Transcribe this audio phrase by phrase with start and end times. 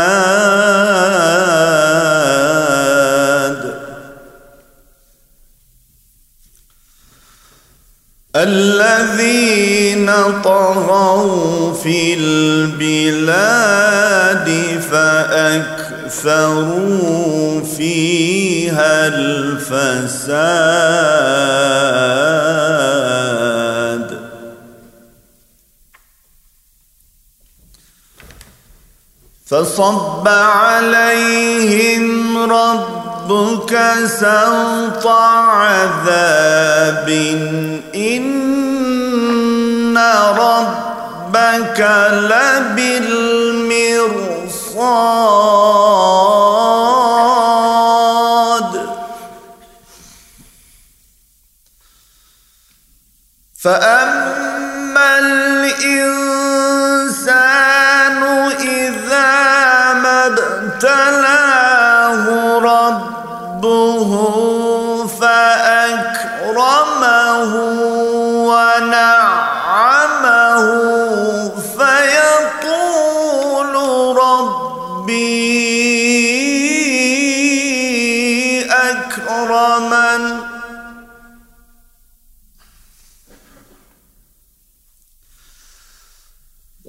[8.36, 10.10] الذين
[10.42, 13.61] طغوا في البلاد
[16.20, 16.55] فأكثروا
[17.64, 20.64] فيها الفساد.
[29.46, 32.05] فصب عليهم
[33.30, 33.73] ربك
[34.07, 37.08] سوط عذاب.
[37.95, 39.98] إن
[40.39, 41.80] ربك
[42.13, 43.52] لبالمرصاد.
[53.63, 54.14] فأما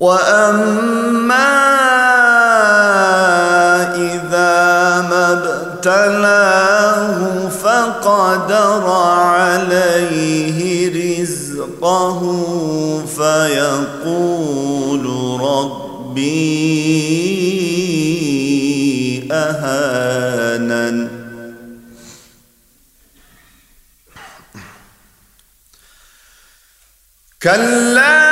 [0.06, 1.66] وأما
[3.96, 10.60] إذا ما ابتلاه فقدر عليه
[11.22, 12.20] رزقه
[13.18, 15.06] فيقول
[15.42, 16.48] ربي
[19.32, 21.08] أهانن
[27.42, 28.25] كلا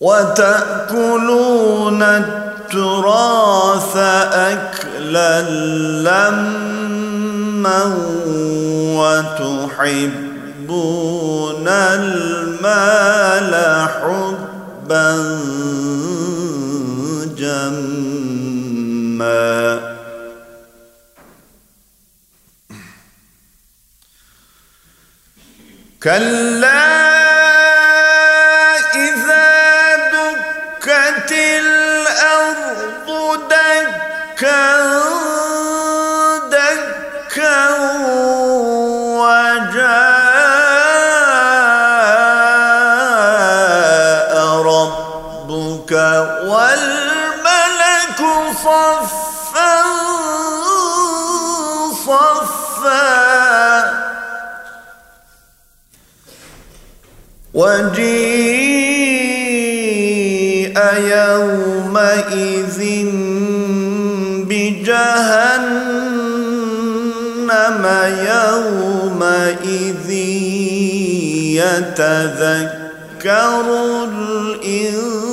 [0.00, 3.96] وتأكلون التراث
[4.32, 5.40] أكلا
[6.02, 7.84] لما
[9.38, 13.54] وتحبون المال
[13.88, 15.16] حبا
[17.36, 17.98] جما.
[26.02, 26.77] كلا
[36.50, 37.68] دكا
[43.08, 45.92] وجاء ربك
[46.46, 48.20] والملك
[48.64, 49.82] صفا
[52.06, 53.08] صفا
[57.54, 59.18] وجيء
[60.98, 62.80] يومئذ
[65.18, 65.98] بجهنم
[68.32, 70.10] يومئذ
[71.58, 73.64] يتذكر
[74.04, 75.26] الإنسان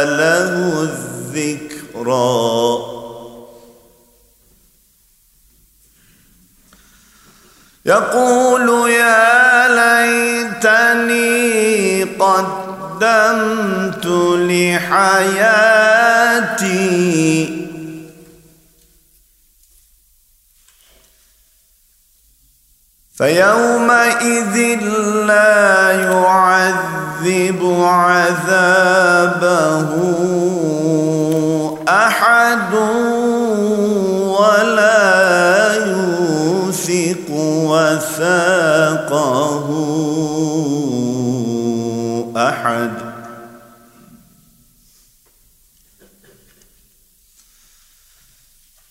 [0.04, 0.52] له
[0.82, 2.38] الذكرى.
[7.86, 11.28] يقول يا ليتني
[12.98, 14.06] قدمت
[14.50, 15.58] لحياتي.
[23.18, 24.56] فيومئذ
[25.26, 28.28] لا يعذب عذابه
[31.88, 32.74] أحد
[34.38, 37.28] ولا يوثق
[37.70, 38.48] وثاقه.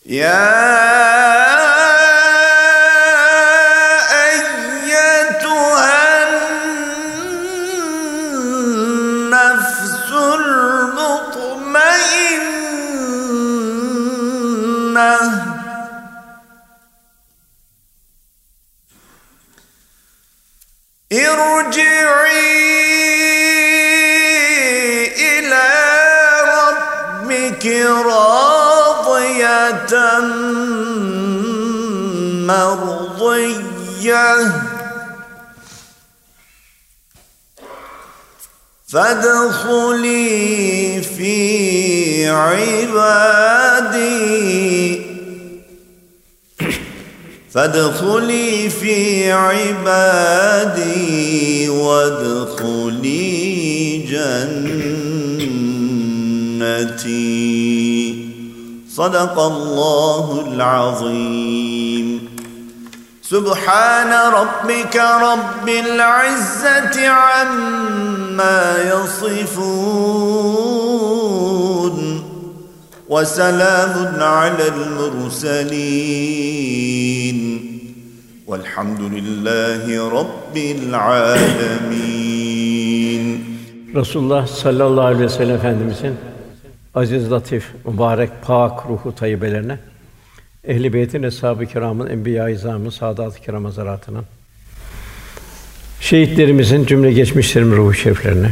[0.10, 0.87] يا
[38.88, 40.32] فادخلي
[41.02, 43.68] في عبادي.
[47.54, 50.90] فادخلي في عبادي
[51.70, 53.28] وادخلي
[56.68, 57.18] جنتي.
[58.96, 61.67] صدق الله العظيم.
[63.30, 68.62] سبحان ربك رب العزة عما
[68.94, 69.58] يصفون
[73.10, 75.78] وسلام على المرسلين
[78.48, 81.98] والحمد لله رب العالمين.
[83.96, 86.16] رسول الله صلى الله عليه وسلم
[86.96, 89.78] أزيز لطيف مبارك باك روحه طيبه
[90.68, 93.66] ehl-i beytin, eshab-ı kiramın, enbiya-i izamın, saadat-ı kiram
[96.02, 98.50] şehitlerimizin cümle geçmişlerin ruhu şeriflerine,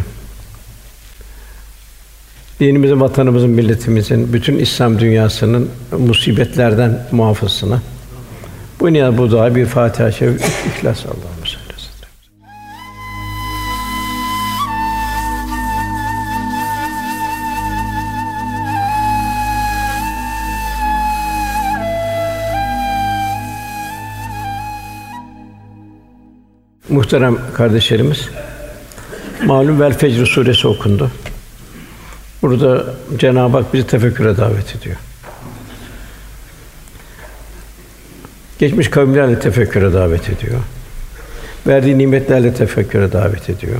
[2.59, 7.81] dinimizin, vatanımızın, milletimizin, bütün İslam dünyasının musibetlerden muhafızına.
[8.79, 11.34] Bu niyaz bu dua bir Fatiha-i Şerif, İhlas Allah'ım
[26.89, 28.29] Muhterem kardeşlerimiz,
[29.45, 31.11] malum Vel Fecr suresi okundu.
[32.41, 32.85] Burada
[33.17, 34.95] Cenab-ı Hak bizi tefekküre davet ediyor.
[38.59, 40.59] Geçmiş kavimlerle tefekküre davet ediyor.
[41.67, 43.79] Verdiği nimetlerle tefekküre davet ediyor.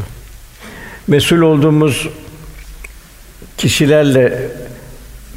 [1.08, 2.10] Mesul olduğumuz
[3.58, 4.48] kişilerle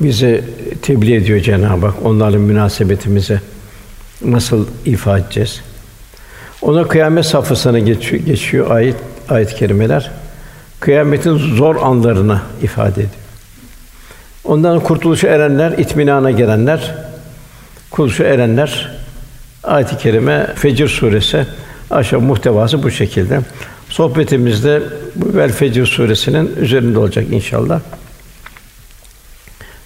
[0.01, 0.45] bize
[0.83, 2.07] tebliğ ediyor Cenab-ı Hak.
[2.07, 3.41] Onlarla münasebetimizi
[4.25, 5.61] nasıl ifade edeceğiz?
[6.69, 8.97] Ona kıyamet safhasına geçiyor, geçiyor ayet
[9.29, 10.11] ayet kerimeler.
[10.81, 13.11] Kıyametin zor anlarını ifade ediyor.
[14.45, 16.95] Ondan kurtuluşa erenler, itminana gelenler,
[17.91, 18.97] kurtuluşa erenler
[19.65, 21.47] ayet-i kerime Fecr suresi
[21.91, 23.41] aşağı muhtevası bu şekilde.
[23.89, 24.83] Sohbetimizde
[25.15, 27.81] bu Vel Fecr suresinin üzerinde olacak inşallah.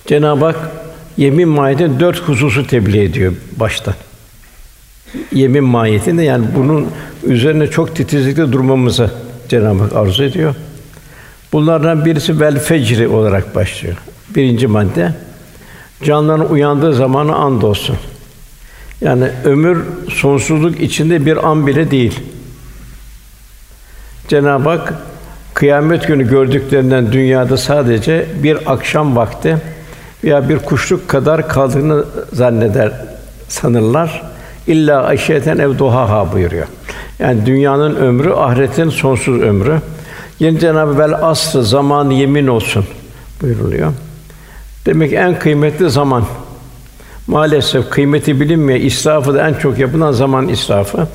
[0.06, 0.70] Cenab-ı Hak
[1.16, 3.94] yemin mahiyetinde dört hususu tebliğ ediyor baştan.
[5.32, 6.86] Yemin mahiyetinde yani bunun
[7.24, 9.10] üzerine çok titizlikle durmamızı
[9.48, 10.54] Cenab-ı Hak arzu ediyor.
[11.52, 13.96] Bunlardan birisi vel fecri olarak başlıyor.
[14.34, 15.14] Birinci madde
[16.02, 17.96] canların uyandığı zamanı and olsun.
[19.00, 22.20] Yani ömür sonsuzluk içinde bir an bile değil.
[24.28, 24.94] Cenab-ı Hak
[25.54, 29.56] kıyamet günü gördüklerinden dünyada sadece bir akşam vakti
[30.24, 32.92] veya bir kuşluk kadar kaldığını zanneder
[33.48, 34.31] sanırlar.
[34.66, 36.66] İlla aşiyeten ev duhaha buyuruyor.
[37.18, 39.80] Yani dünyanın ömrü ahiretin sonsuz ömrü.
[40.38, 42.84] Yine Cenab-ı Vel asr zaman yemin olsun
[43.42, 43.92] buyuruluyor.
[44.86, 46.24] Demek ki en kıymetli zaman.
[47.26, 48.80] Maalesef kıymeti bilinmiyor.
[48.80, 51.06] İsrafı da en çok yapılan zaman israfı.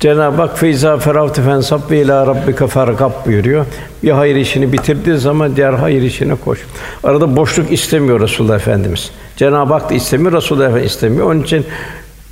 [0.00, 3.66] Cenab-ı Hak feyza feravte fensab ve ila rabbike fargab buyuruyor.
[4.02, 6.58] Bir hayır işini bitirdiği zaman diğer hayır işine koş.
[7.04, 9.10] Arada boşluk istemiyor Resulullah Efendimiz.
[9.36, 11.30] Cenab-ı Hak da istemiyor, Resulullah Efendimiz istemiyor.
[11.30, 11.66] Onun için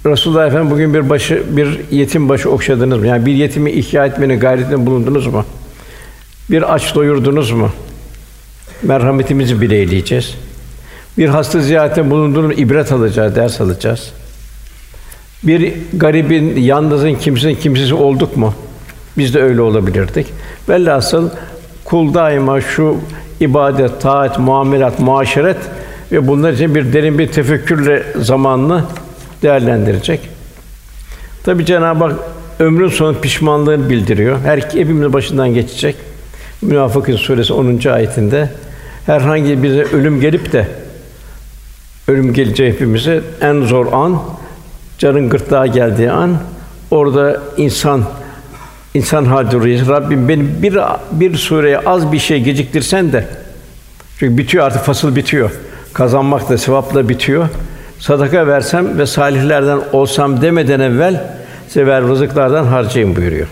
[0.07, 3.07] Resulullah Efendimiz bugün bir başı bir yetim başı okşadınız mı?
[3.07, 5.45] Yani bir yetimi ihya etmenin gayretinde bulundunuz mu?
[6.51, 7.71] Bir aç doyurdunuz mu?
[8.83, 10.35] Merhametimizi bileyleyeceğiz.
[11.19, 14.13] Bir hasta ziyaretinde bulunduğunuz ibret alacağız, ders alacağız.
[15.43, 18.55] Bir garibin, yalnızın, kimsenin kimsesi olduk mu?
[19.19, 20.27] Biz de öyle olabilirdik.
[20.69, 21.31] Velhasıl
[21.85, 22.97] kul daima şu
[23.41, 25.57] ibadet, taat, muamelat, muaşeret
[26.13, 28.85] ve bunlar için bir derin bir tefekkürle zamanını
[29.43, 30.21] değerlendirecek.
[31.45, 32.19] Tabi Cenab-ı Hak
[32.59, 34.39] ömrün sonu pişmanlığını bildiriyor.
[34.45, 35.97] Her hepimiz başından geçecek.
[36.63, 37.89] Münafıkın suresi 10.
[37.89, 38.51] ayetinde
[39.07, 40.69] herhangi bize ölüm gelip de
[42.09, 44.23] ölüm gelecek hepimize en zor an
[44.99, 46.37] canın gırtlağa geldiği an
[46.91, 48.05] orada insan
[48.95, 49.57] insan halde
[49.89, 50.79] Rabbim beni bir
[51.13, 53.29] bir sureye az bir şey geciktirsen de
[54.19, 55.51] çünkü bitiyor artık fasıl bitiyor.
[55.93, 57.49] Kazanmak da sevapla bitiyor.
[57.99, 61.25] Sadaka versem ve salihlerden olsam demeden evvel
[61.69, 63.47] size ver rızıklardan harcayın buyuruyor.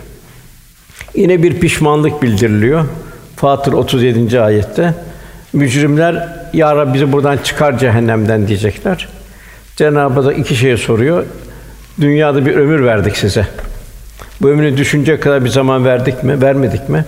[1.15, 2.85] Yine bir pişmanlık bildiriliyor.
[3.35, 4.41] Fatır 37.
[4.41, 4.93] ayette.
[5.53, 9.07] Mücrimler ya Rabbi bizi buradan çıkar cehennemden diyecekler.
[9.75, 11.25] Cenab-ı Hak iki şey soruyor.
[12.01, 13.47] Dünyada bir ömür verdik size.
[14.41, 17.05] Bu ömrü düşünecek kadar bir zaman verdik mi, vermedik mi?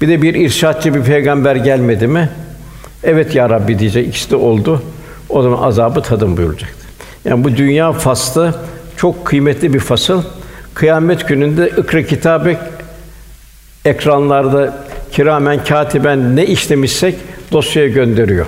[0.00, 2.28] Bir de bir irşatçı bir peygamber gelmedi mi?
[3.04, 4.08] Evet ya Rabbi diyecek.
[4.08, 4.82] İkisi de oldu.
[5.28, 6.86] O zaman azabı tadın buyuracaktı.
[7.24, 8.54] Yani bu dünya faslı
[8.96, 10.22] çok kıymetli bir fasıl.
[10.74, 12.56] Kıyamet gününde ikra kitabı
[13.84, 14.76] ekranlarda
[15.12, 17.14] kiramen katiben ne işlemişsek
[17.52, 18.46] dosyaya gönderiyor.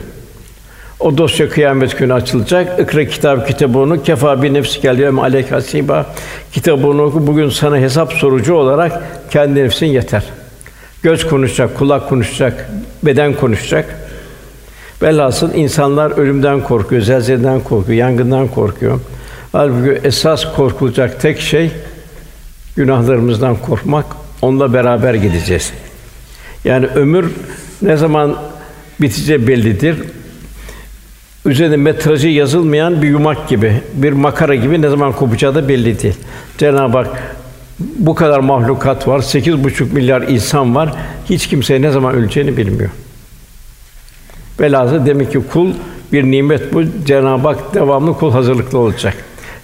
[1.01, 2.81] O dosya kıyamet günü açılacak.
[2.81, 6.07] İkra kitap kitabını kefa bir nefsi geliyor aleyk hasiba.
[6.53, 10.25] Kitabını oku bugün sana hesap sorucu olarak kendi nefsin yeter.
[11.03, 12.71] Göz konuşacak, kulak konuşacak,
[13.03, 14.10] beden konuşacak.
[15.03, 19.01] Velhasıl insanlar ölümden korkuyor, zelzeleden korkuyor, yangından korkuyor.
[19.53, 21.71] Halbuki esas korkulacak tek şey
[22.77, 24.07] günahlarımızdan korkmak.
[24.43, 25.73] Onunla beraber gideceğiz.
[26.65, 27.31] Yani ömür
[27.83, 28.37] ne zaman
[29.01, 29.97] biteceği bellidir.
[31.47, 36.17] Üzerinde metrajı yazılmayan bir yumak gibi, bir makara gibi ne zaman kopacağı da belli değil.
[36.59, 37.37] Cenab-ı Hak
[37.79, 40.95] bu kadar mahlukat var, sekiz buçuk milyar insan var.
[41.31, 42.91] Hiç kimse ne zaman öleceğini bilmiyor.
[44.61, 45.73] Velhâsıl demek ki kul
[46.13, 46.83] bir nimet bu.
[47.07, 49.15] Cenab-ı Hak devamlı kul hazırlıklı olacak.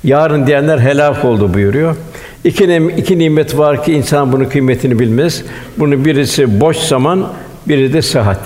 [0.04, 1.96] Yarın diyenler helak oldu buyuruyor.
[2.44, 5.44] İki, iki nimet var ki insan bunun kıymetini bilmez.
[5.78, 7.32] Bunu birisi boş zaman,
[7.68, 8.40] biri de sıhhat.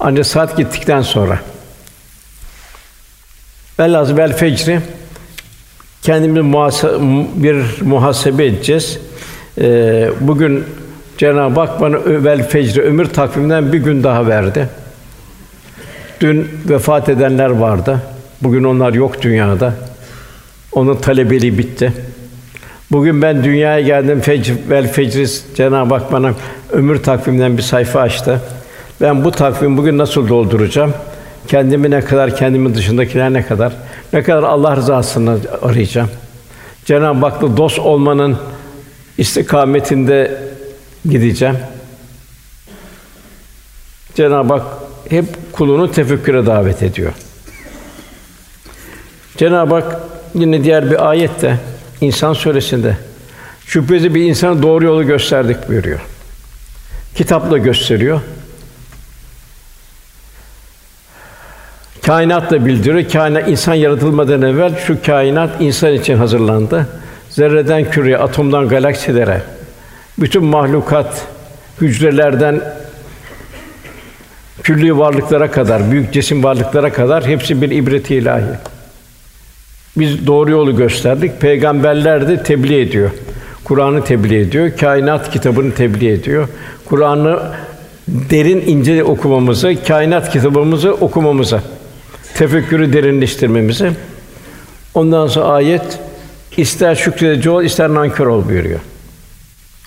[0.00, 1.38] Ancak saat gittikten sonra.
[3.80, 4.80] Velhâsıl vel fecri
[6.02, 6.98] kendimizi muhasa-
[7.34, 8.98] bir muhasebe edeceğiz.
[9.60, 10.64] Ee, bugün
[11.18, 14.68] Cenab-ı Hak bana vel fecri ömür takviminden bir gün daha verdi.
[16.20, 18.00] Dün vefat edenler vardı.
[18.42, 19.74] Bugün onlar yok dünyada.
[20.72, 21.92] Onun talebeliği bitti.
[22.92, 24.20] Bugün ben dünyaya geldim.
[24.20, 26.34] Fecr vel fecris Cenab-ı Hak bana
[26.72, 28.40] ömür takviminden bir sayfa açtı.
[29.00, 30.94] Ben bu takvimi bugün nasıl dolduracağım?
[31.48, 33.72] Kendimi ne kadar, kendimin dışındakiler ne kadar,
[34.12, 36.10] ne kadar Allah rızasını arayacağım.
[36.84, 38.38] Cenab-ı Hak'la dost olmanın
[39.18, 40.38] istikametinde
[41.10, 41.56] gideceğim.
[44.14, 44.66] Cenab-ı Hak
[45.10, 45.24] hep
[45.58, 47.12] kulunu tefekküre davet ediyor.
[49.36, 50.00] Cenab-ı Hak
[50.34, 51.58] yine diğer bir ayette
[52.00, 52.96] İnsan Suresi'nde
[53.66, 56.00] şüphesiz bir insana doğru yolu gösterdik buyuruyor.
[57.14, 58.20] Kitapla gösteriyor.
[62.06, 63.10] Kainatla bildiriyor.
[63.10, 66.86] Kainat insan yaratılmadan evvel şu kainat insan için hazırlandı.
[67.30, 69.42] Zerreden küreye, atomdan galaksilere,
[70.18, 71.26] bütün mahlukat
[71.80, 72.77] hücrelerden
[74.68, 78.44] külli varlıklara kadar, büyük cisim varlıklara kadar hepsi bir ibret ilahi.
[79.96, 81.40] Biz doğru yolu gösterdik.
[81.40, 83.10] Peygamberler de tebliğ ediyor.
[83.64, 84.76] Kur'an'ı tebliğ ediyor.
[84.76, 86.48] Kainat kitabını tebliğ ediyor.
[86.84, 87.40] Kur'an'ı
[88.08, 91.60] derin ince okumamızı, kainat kitabımızı okumamızı,
[92.34, 93.90] tefekkürü derinleştirmemizi.
[94.94, 95.98] Ondan sonra ayet
[96.56, 98.80] ister şükredici ol, ister nankör ol buyuruyor.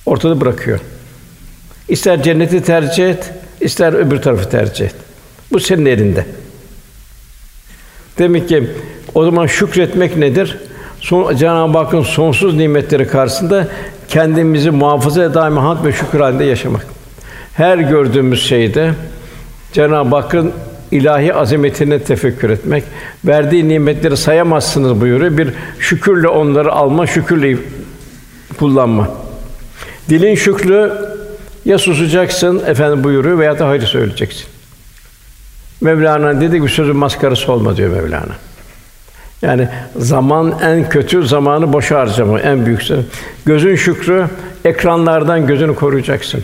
[0.05, 0.79] Ortada bırakıyor.
[1.89, 4.95] İster cenneti tercih et, ister öbür tarafı tercih et.
[5.51, 6.25] Bu senin elinde.
[8.17, 8.69] Demek ki
[9.15, 10.57] o zaman şükretmek nedir?
[10.99, 13.67] Son, Cenab-ı Hakk'ın sonsuz nimetleri karşısında
[14.07, 16.87] kendimizi muhafaza daima hamd ve şükür halinde yaşamak.
[17.53, 18.93] Her gördüğümüz şeyde
[19.73, 20.53] Cenab-ı Hakk'ın
[20.91, 22.83] ilahi azametine tefekkür etmek,
[23.25, 25.37] verdiği nimetleri sayamazsınız buyuruyor.
[25.37, 25.49] Bir
[25.79, 27.57] şükürle onları alma, şükürle
[28.59, 29.09] kullanma.
[30.09, 30.91] Dilin şükrü
[31.65, 34.45] ya susacaksın efendim buyuruyor veya da hayır söyleyeceksin.
[35.81, 38.35] Mevlana dedi ki sözün maskarası olma diyor Mevlana.
[39.41, 43.05] Yani zaman en kötü zamanı boşa harcama en büyük sebep.
[43.45, 44.27] Gözün şükrü
[44.65, 46.43] ekranlardan gözünü koruyacaksın.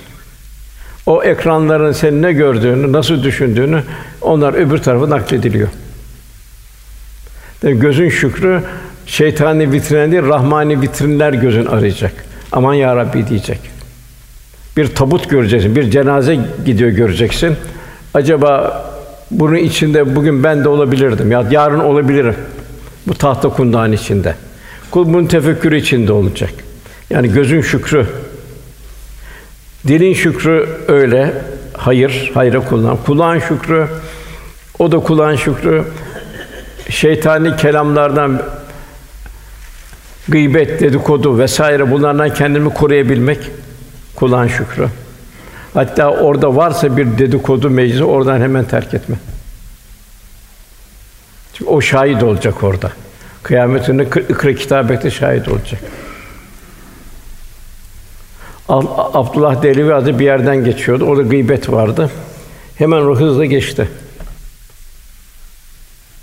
[1.05, 3.83] O ekranların senin ne gördüğünü, nasıl düşündüğünü
[4.21, 5.67] onlar öbür tarafa naklediliyor.
[7.63, 8.61] Yani gözün şükrü
[9.05, 12.13] şeytani vitrin değil, rahmani vitrinler gözün arayacak.
[12.51, 13.76] Aman ya Rabbi diyecek.
[14.77, 17.55] Bir tabut göreceksin, bir cenaze gidiyor göreceksin.
[18.13, 18.83] Acaba
[19.31, 22.35] bunun içinde bugün ben de olabilirdim ya yarın olabilirim.
[23.07, 24.35] Bu tahta kundağın içinde.
[24.91, 26.49] Kul bunun tefekkürü içinde olacak.
[27.09, 28.05] Yani gözün şükrü.
[29.87, 31.33] Dilin şükrü öyle.
[31.73, 32.97] Hayır, hayra kullan.
[33.05, 33.87] Kulağın şükrü,
[34.79, 35.83] o da kulağın şükrü.
[36.89, 38.41] Şeytani kelamlardan
[40.27, 43.39] gıybet, dedikodu vesaire bunlardan kendimi koruyabilmek
[44.17, 44.87] kulağın şükrü.
[45.73, 49.15] Hatta orada varsa bir dedikodu meclisi oradan hemen terk etme.
[51.53, 52.91] Çünkü o şahit olacak orada.
[53.43, 55.81] Kıyametinde ikra kitabette şahit olacak.
[58.69, 61.05] Abdullah Dehlevi adı bir yerden geçiyordu.
[61.05, 62.09] Orada gıybet vardı.
[62.75, 63.89] Hemen o hızla geçti.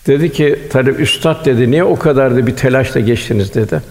[0.06, 3.82] Dedi ki talep üstad dedi niye o kadar da bir telaşla geçtiniz dedi.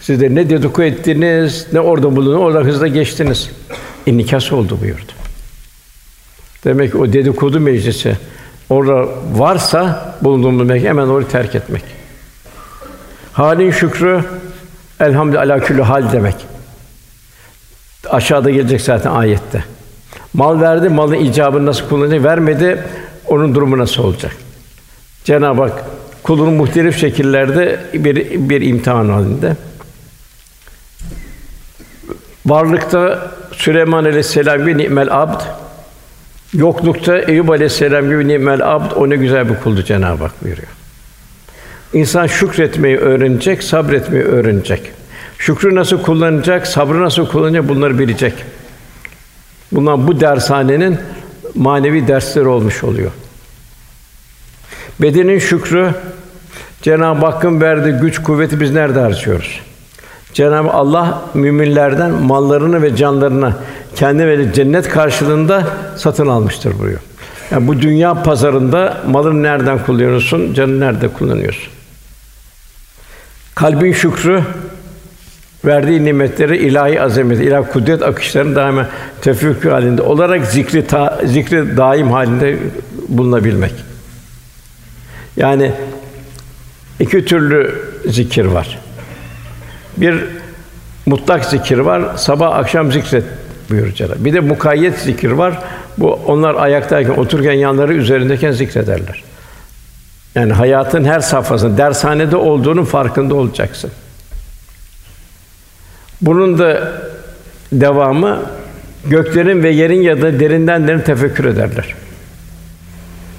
[0.00, 3.50] Siz de ne dedikodu ettiniz, ne orada bulundunuz, orada hızla geçtiniz.
[4.06, 5.12] İnikas oldu buyurdu.
[6.64, 8.16] Demek ki o dedikodu meclisi
[8.70, 11.82] orada varsa bulunduğumuz mekan hemen orayı terk etmek.
[13.32, 14.24] Halin şükrü
[15.00, 16.34] elhamdülillah külü hal demek.
[18.10, 19.64] Aşağıda gelecek zaten ayette.
[20.34, 22.24] Mal verdi, malın icabını nasıl kullanacak?
[22.24, 22.82] Vermedi,
[23.26, 24.36] onun durumu nasıl olacak?
[25.24, 25.84] Cenab-ı Hak
[26.22, 28.16] kulun muhtelif şekillerde bir
[28.48, 29.56] bir imtihan halinde.
[32.46, 35.40] Varlıkta Süleyman Aleyhisselam gibi ni'mel abd,
[36.54, 40.68] yoklukta Eyüp Aleyhisselam gibi ni'mel abd, o ne güzel bir kuldu Cenab-ı Hak buyuruyor.
[41.92, 44.92] İnsan şükretmeyi öğrenecek, sabretmeyi öğrenecek.
[45.38, 48.34] Şükrü nasıl kullanacak, sabrı nasıl kullanacak bunları bilecek.
[49.72, 50.98] Bunlar bu dershanenin
[51.54, 53.10] manevi dersleri olmuş oluyor.
[55.00, 55.94] Bedenin şükrü
[56.82, 59.60] Cenab-ı Hakk'ın verdiği güç, kuvveti biz nerede harcıyoruz?
[60.38, 63.54] Cenab-ı Allah müminlerden mallarını ve canlarını
[63.96, 67.00] kendi ve cennet karşılığında satın almıştır buyuruyor.
[67.50, 71.72] Yani bu dünya pazarında malını nereden kullanıyorsun, canını nerede kullanıyorsun?
[73.54, 74.42] Kalbin şükrü
[75.64, 78.88] verdiği nimetleri ilahi azamet, ilahi kudret akışlarının daima
[79.20, 82.56] tefekkür halinde olarak zikri ta, zikri daim halinde
[83.08, 83.74] bulunabilmek.
[85.36, 85.72] Yani
[87.00, 87.74] iki türlü
[88.06, 88.87] zikir var.
[90.00, 90.24] Bir
[91.06, 92.16] mutlak zikir var.
[92.16, 93.24] Sabah akşam zikret
[93.70, 95.58] buyuruyor Cenab-ı Bir de mukayyet zikir var.
[95.98, 99.22] Bu onlar ayaktayken, otururken yanları üzerindeyken zikrederler.
[100.34, 103.90] Yani hayatın her safhasında dershanede olduğunun farkında olacaksın.
[106.20, 106.92] Bunun da
[107.72, 108.42] devamı
[109.06, 111.94] göklerin ve yerin ya da derinden derin tefekkür ederler.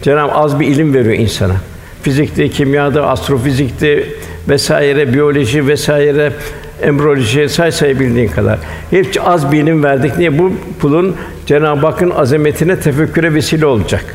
[0.01, 1.55] Cenab-ı az bir ilim veriyor insana.
[2.03, 4.05] Fizikte, kimyada, astrofizikte
[4.49, 6.33] vesaire, biyoloji vesaire,
[6.81, 8.59] embriyoloji say sayabildiğin kadar.
[8.89, 10.17] Hepsi az bir ilim verdik.
[10.17, 10.39] Niye?
[10.39, 14.05] Bu pulun Cenab-ı Hakk'ın azametine tefekküre vesile olacak.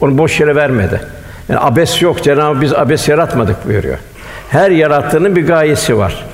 [0.00, 1.00] Onu boş yere vermedi.
[1.48, 2.22] Yani abes yok.
[2.22, 3.98] Cenab-ı biz abes yaratmadık buyuruyor.
[4.50, 6.24] Her yarattığının bir gayesi var.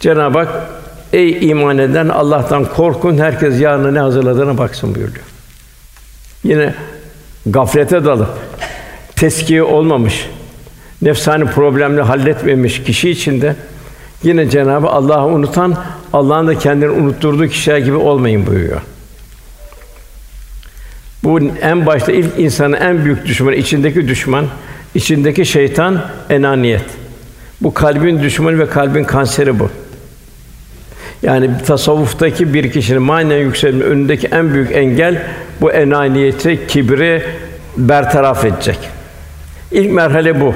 [0.00, 0.48] Cenab-ı Hak
[1.12, 3.18] ey iman eden Allah'tan korkun.
[3.18, 5.24] Herkes yarına ne hazırladığına baksın buyuruyor.
[6.44, 6.74] Yine
[7.46, 8.28] gaflete dalıp
[9.16, 10.26] teskiye olmamış,
[11.02, 13.56] nefsani problemleri halletmemiş kişi için de
[14.22, 15.76] yine Cenabı Allah'ı unutan,
[16.12, 18.80] Allah'ın da kendini unutturduğu kişiler gibi olmayın buyuruyor.
[21.24, 24.46] Bu en başta ilk insanın en büyük düşmanı, içindeki düşman,
[24.94, 26.84] içindeki şeytan enaniyet.
[27.60, 29.70] Bu kalbin düşmanı ve kalbin kanseri bu.
[31.22, 35.22] Yani tasavvuftaki bir kişinin manen yükselme önündeki en büyük engel
[35.60, 37.22] bu enaniyeti, kibri
[37.76, 38.78] bertaraf edecek.
[39.70, 40.54] İlk merhale bu.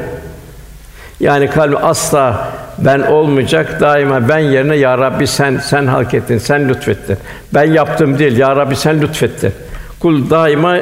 [1.21, 6.69] Yani kalbi asla ben olmayacak, daima ben yerine ya Rabbi sen sen hak ettin, sen
[6.69, 7.19] lütfettin.
[7.55, 9.53] Ben yaptım değil, ya Rabbi sen lütfettin.
[10.01, 10.77] Kul daima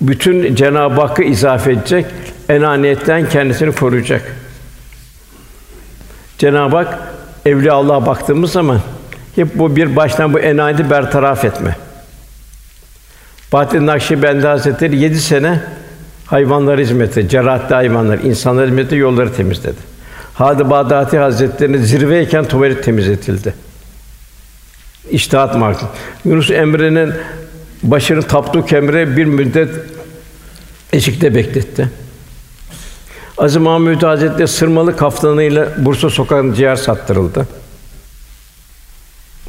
[0.00, 2.06] bütün Cenab-ı Hakk'ı izafe edecek,
[2.48, 4.22] enaniyetten kendisini koruyacak.
[6.38, 6.98] Cenab-ı Hak
[7.46, 8.80] evliya Allah'a baktığımız zaman
[9.36, 11.76] hep bu bir baştan bu enayeti bertaraf etme.
[13.56, 15.60] Fatih Nakşibendi Hazretleri yedi sene
[16.26, 19.76] hayvanlara hizmeti, cerrahatli hayvanlar, insanlara hizmeti yolları temizledi.
[20.34, 23.54] Hadi Bağdadi Hazretleri'nin zirveyken tuvalet temizletildi.
[25.10, 25.86] İştihat markı.
[26.24, 27.12] Yunus Emre'nin
[27.82, 29.70] başını Tapduk Emre bir müddet
[30.92, 31.90] eşikte bekletti.
[33.38, 37.48] Aziz Mahmud Hazretleri sırmalı kaftanıyla Bursa sokağında ciğer sattırıldı.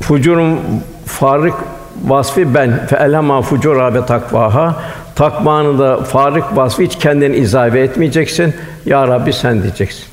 [0.01, 0.59] Fucurun
[1.05, 1.55] farık
[2.05, 4.83] vasfı ben fe elhama fucura ve takvaha
[5.15, 8.53] takmanın da farık vasfı hiç kendini izave etmeyeceksin.
[8.85, 10.05] Ya Rabbi sen diyeceksin.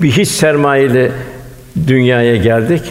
[0.00, 1.12] Bir hiç sermayeli
[1.86, 2.82] dünyaya geldik.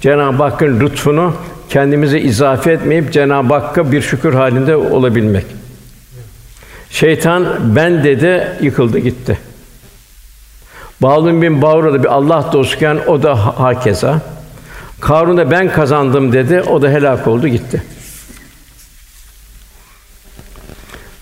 [0.00, 1.34] Cenab-ı Hakk'ın lütfunu
[1.68, 5.46] kendimize izafe etmeyip Cenab-ı Hakk'a bir şükür halinde olabilmek.
[6.90, 7.46] Şeytan
[7.76, 9.38] ben dedi yıkıldı gitti.
[11.02, 14.20] Bağlum bin Bağra'da bir Allah dostken o da hakeza.
[15.04, 16.60] Karun da ben kazandım dedi.
[16.60, 17.82] O da helak oldu gitti.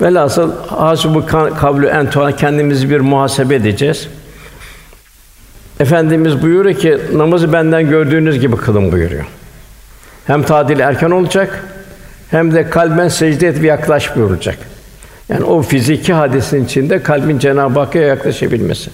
[0.01, 1.27] Velhasıl hasbu
[1.61, 4.09] kavlu en kendimizi bir muhasebe edeceğiz.
[5.81, 9.25] Efendimiz buyuruyor ki namazı benden gördüğünüz gibi kılın buyuruyor.
[10.27, 11.65] Hem tadil erken olacak
[12.31, 14.59] hem de kalben secde et ve yaklaş buyuracak.
[15.29, 18.91] Yani o fiziki hadisin içinde kalbin Cenab-ı Hakk'a yaklaşabilmesi.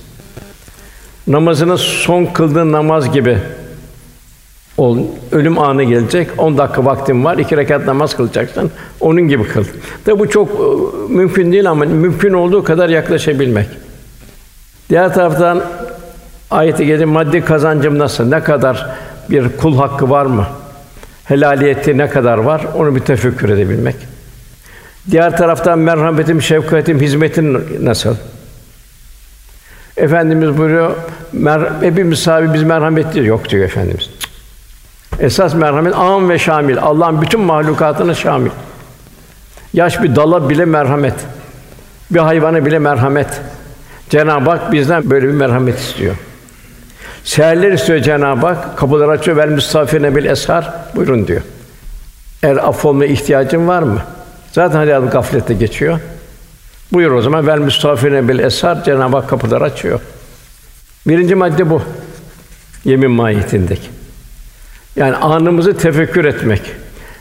[1.27, 3.39] Namazını son kıldığın namaz gibi
[4.79, 4.99] ol.
[5.33, 6.29] Ölüm anı gelecek.
[6.39, 7.39] 10 dakika vaktin var.
[7.39, 8.71] iki rekat namaz kılacaksın.
[9.01, 9.65] Onun gibi kıl.
[10.07, 13.69] De bu çok e, mümkün değil ama mümkün olduğu kadar yaklaşabilmek.
[14.91, 15.63] Diğer taraftan
[16.51, 18.25] ayeti maddi kazancım nasıl?
[18.25, 18.87] Ne kadar
[19.31, 20.47] bir kul hakkı var mı?
[21.25, 22.67] Helaliyeti ne kadar var?
[22.75, 23.97] Onu bir tefekkür edebilmek.
[25.11, 28.17] Diğer taraftan merhametim, şefkatim, hizmetin nasıl?
[29.97, 30.95] Efendimiz buyuruyor,
[31.33, 34.18] mer hepimiz sahibi biz merhametli yok diyor efendimiz.
[35.21, 36.79] Esas merhamet am ve şamil.
[36.79, 38.51] Allah'ın bütün mahlukatına şamil.
[39.73, 41.15] Yaş bir dala bile merhamet.
[42.11, 43.41] Bir hayvana bile merhamet.
[44.11, 46.15] Cenab-ı Hak bizden böyle bir merhamet istiyor.
[47.25, 48.79] Seherler istiyor Cenab-ı Hak.
[48.79, 49.37] Kapıları açıyor.
[49.37, 50.73] Vel müstafine bil eshar.
[50.97, 51.43] Buyurun diyor.
[52.43, 54.03] Eğer affolma ihtiyacın var mı?
[54.53, 56.01] Zaten hayat gaflette geçiyor.
[56.93, 57.47] Buyur o zaman.
[57.47, 58.85] Vel müstafine bil eshar.
[58.85, 60.01] Cenab-ı Hak kapıları açıyor.
[61.07, 61.83] Birinci madde bu.
[62.85, 63.98] Yemin mahiyetindeki.
[64.99, 66.63] Yani anımızı tefekkür etmek.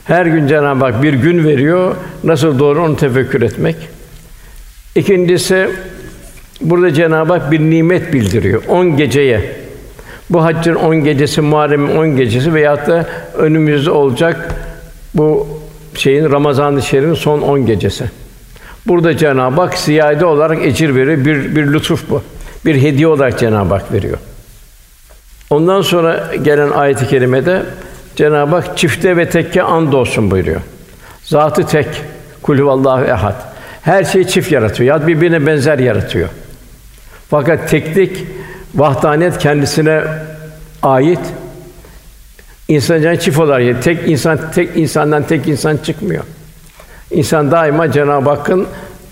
[0.05, 1.95] Her gün Cenab-ı Hak bir gün veriyor.
[2.23, 3.75] Nasıl doğru onu tefekkür etmek.
[4.95, 5.69] İkincisi
[6.61, 8.63] burada Cenab-ı Hak bir nimet bildiriyor.
[8.67, 9.55] On geceye.
[10.29, 13.05] Bu haccın on gecesi, Muharrem'in on gecesi veyahut da
[13.37, 14.55] önümüzde olacak
[15.13, 15.47] bu
[15.95, 18.05] şeyin Ramazan-ı Şerif'in son on gecesi.
[18.87, 21.25] Burada Cenab-ı Hak ziyade olarak ecir veriyor.
[21.25, 22.21] Bir bir lütuf bu.
[22.65, 24.17] Bir hediye olarak Cenab-ı Hak veriyor.
[25.49, 27.63] Ondan sonra gelen ayet-i kerimede
[28.15, 30.61] Cenab-ı Hak çifte ve tekke and olsun buyuruyor.
[31.23, 31.87] Zatı tek,
[32.41, 33.35] kul huvallahu ehad.
[33.81, 34.99] Her şeyi çift yaratıyor.
[34.99, 36.29] Ya birbirine benzer yaratıyor.
[37.29, 38.25] Fakat teklik,
[38.75, 40.01] vahdaniyet kendisine
[40.83, 41.19] ait.
[42.67, 46.23] İnsan canı çift olarak tek insan tek insandan tek insan çıkmıyor.
[47.11, 48.67] İnsan daima Cenab-ı Hakk'ın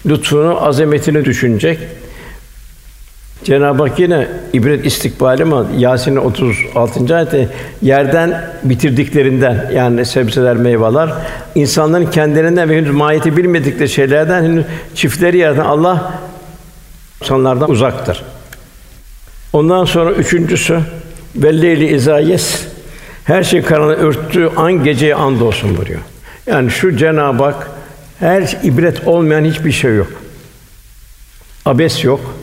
[0.05, 1.79] lütfunu, azametini düşünecek.
[3.45, 7.15] Cenab-ı Hak yine ibret istikbali ama Yasin'in 36.
[7.15, 7.49] ayette
[7.81, 11.09] yerden bitirdiklerinden yani sebzeler, meyveler
[11.55, 16.19] insanların kendilerinden ve henüz mahiyeti bilmedikleri şeylerden henüz çiftleri yaratan Allah
[17.21, 18.23] insanlardan uzaktır.
[19.53, 20.79] Ondan sonra üçüncüsü
[21.35, 22.67] velleyli izayes
[23.23, 26.01] her şey karanlığı örttüğü an geceye and olsun buyuruyor.
[26.47, 27.71] Yani şu Cenab-ı Hak
[28.19, 30.11] her ibret olmayan hiçbir şey yok.
[31.65, 32.35] Abes yok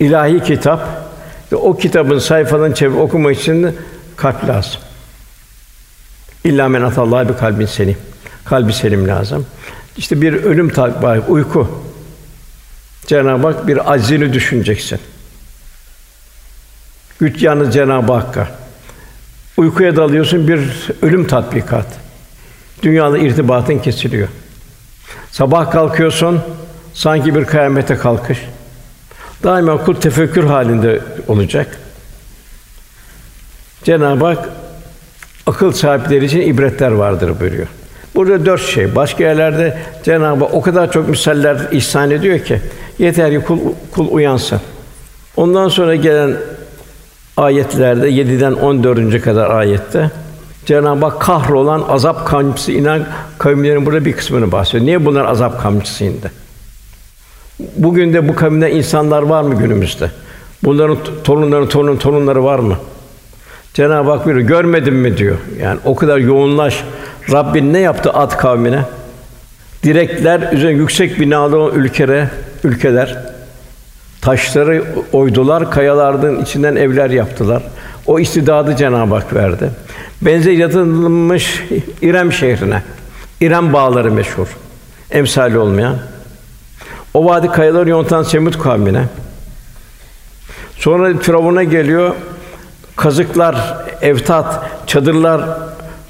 [0.00, 1.08] ilahi kitap
[1.52, 3.76] o kitabın sayfalarını çevir okumak için
[4.16, 4.80] kalp lazım.
[6.44, 7.96] İlla men atallahi bir kalbin selim.
[8.44, 9.46] Kalbi selim lazım.
[9.96, 11.82] İşte bir ölüm var, uyku.
[13.06, 14.98] Cenab-ı Hak bir aczini düşüneceksin.
[17.20, 18.48] Güç yalnız Cenab-ı Hakk'a.
[19.56, 20.60] Uykuya dalıyorsun bir
[21.02, 21.86] ölüm tatbikat.
[22.82, 24.28] Dünyada irtibatın kesiliyor.
[25.30, 26.40] Sabah kalkıyorsun
[26.94, 28.38] sanki bir kıyamete kalkış.
[29.44, 31.78] Daima kul tefekkür halinde olacak.
[33.84, 34.48] Cenab-ı Hak
[35.46, 37.66] akıl sahipleri için ibretler vardır buyuruyor.
[38.14, 38.96] Burada dört şey.
[38.96, 42.60] Başka yerlerde Cenab-ı Hak o kadar çok misaller ihsan ediyor ki
[42.98, 43.58] yeter ki kul,
[43.92, 44.60] kul uyansın.
[45.36, 46.36] Ondan sonra gelen
[47.36, 49.22] ayetlerde 7'den 14.
[49.22, 50.10] kadar ayette
[50.66, 53.06] Cenab-ı Hak kahrolan azap kamçısı inen
[53.38, 54.86] kavimlerin burada bir kısmını bahsediyor.
[54.86, 56.30] Niye bunlar azap kamçısı indi?
[57.76, 60.10] Bugün de bu kavimde insanlar var mı günümüzde?
[60.64, 62.76] Bunların torunları, torunun torunları var mı?
[63.74, 65.36] Cenab-ı Hak buyuruyor, görmedin mi diyor.
[65.60, 66.84] Yani o kadar yoğunlaş.
[67.32, 68.82] Rabbin ne yaptı Ad kavmine?
[69.82, 72.28] Direkler üzerine yüksek binalı ülkere,
[72.64, 73.18] ülkeler
[74.20, 77.62] taşları oydular, kayalardan içinden evler yaptılar.
[78.06, 79.70] O istidadı Cenab-ı Hak verdi.
[80.22, 81.64] Benzer yaratılmış
[82.02, 82.82] İrem şehrine.
[83.40, 84.46] İrem bağları meşhur.
[85.10, 85.96] Emsali olmayan.
[87.14, 89.04] O vadi kayaları yontan Semut kavmine.
[90.76, 92.14] Sonra Firavun'a geliyor.
[92.96, 95.40] Kazıklar, evtat, çadırlar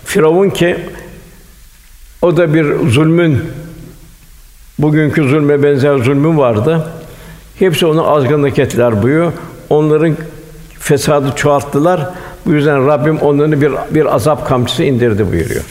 [0.04, 0.76] Firavun ki
[2.22, 3.42] o da bir zulmün
[4.78, 6.87] bugünkü zulme benzer zulmün vardı.
[7.58, 9.32] Hepsi onu azgınlık ettiler buyuruyor.
[9.70, 10.16] Onların
[10.78, 12.08] fesadı çoğalttılar.
[12.46, 15.64] Bu yüzden Rabbim onları bir bir azap kamçısı indirdi buyuruyor.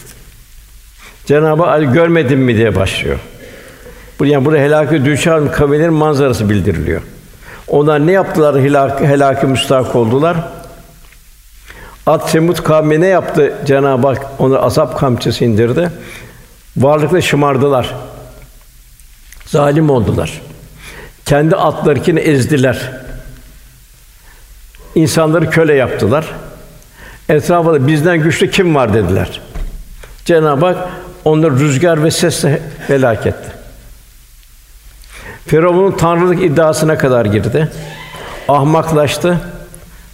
[1.25, 3.19] Cenabı Ali görmedin mi diye başlıyor.
[4.25, 7.01] Yani burada helakı düşer kavimlerin manzarası bildiriliyor.
[7.67, 10.37] Onlar ne yaptılar helak helakı müstahak oldular?
[12.05, 15.91] Ad Semut kavmi ne yaptı Cenab-ı Hak onu azap kamçısı indirdi.
[16.77, 17.95] Varlıkla şımardılar.
[19.45, 20.41] Zalim oldular.
[21.25, 22.91] Kendi atlarını ezdiler.
[24.95, 26.25] İnsanları köle yaptılar.
[27.29, 29.41] Etrafında bizden güçlü kim var dediler.
[30.25, 30.89] Cenab-ı Hak
[31.25, 33.56] onları rüzgar ve sesle helak etti.
[35.47, 37.71] Firavun'un tanrılık iddiasına kadar girdi.
[38.47, 39.37] Ahmaklaştı.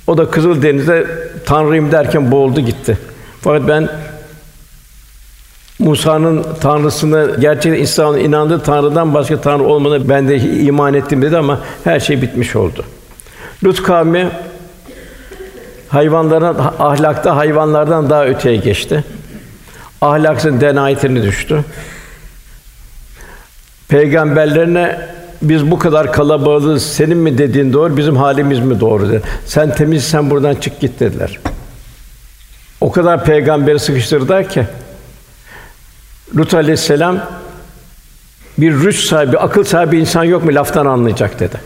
[0.07, 1.07] O da Kızıl Deniz'de
[1.45, 2.97] tanrıyım derken boğuldu gitti.
[3.41, 3.89] Fakat ben
[5.79, 11.59] Musa'nın tanrısını gerçekten İsa'nın inandığı tanrıdan başka tanrı olmadığını ben de iman ettim dedi ama
[11.83, 12.85] her şey bitmiş oldu.
[13.63, 14.29] Lut kavmi
[15.89, 19.03] hayvanların ahlakta hayvanlardan daha öteye geçti.
[20.01, 21.63] Ahlaksın denayetine düştü.
[23.87, 24.99] Peygamberlerine
[25.43, 29.21] biz bu kadar kalabalığız, senin mi dediğin doğru, bizim halimiz mi doğru dedi.
[29.45, 31.39] Sen temiz, sen buradan çık git dediler.
[32.81, 34.67] O kadar peygamberi sıkıştırdılar ki
[36.35, 37.19] Lut aleyhisselam
[38.57, 41.57] bir rüş sahibi, akıl sahibi insan yok mu laftan anlayacak dedi.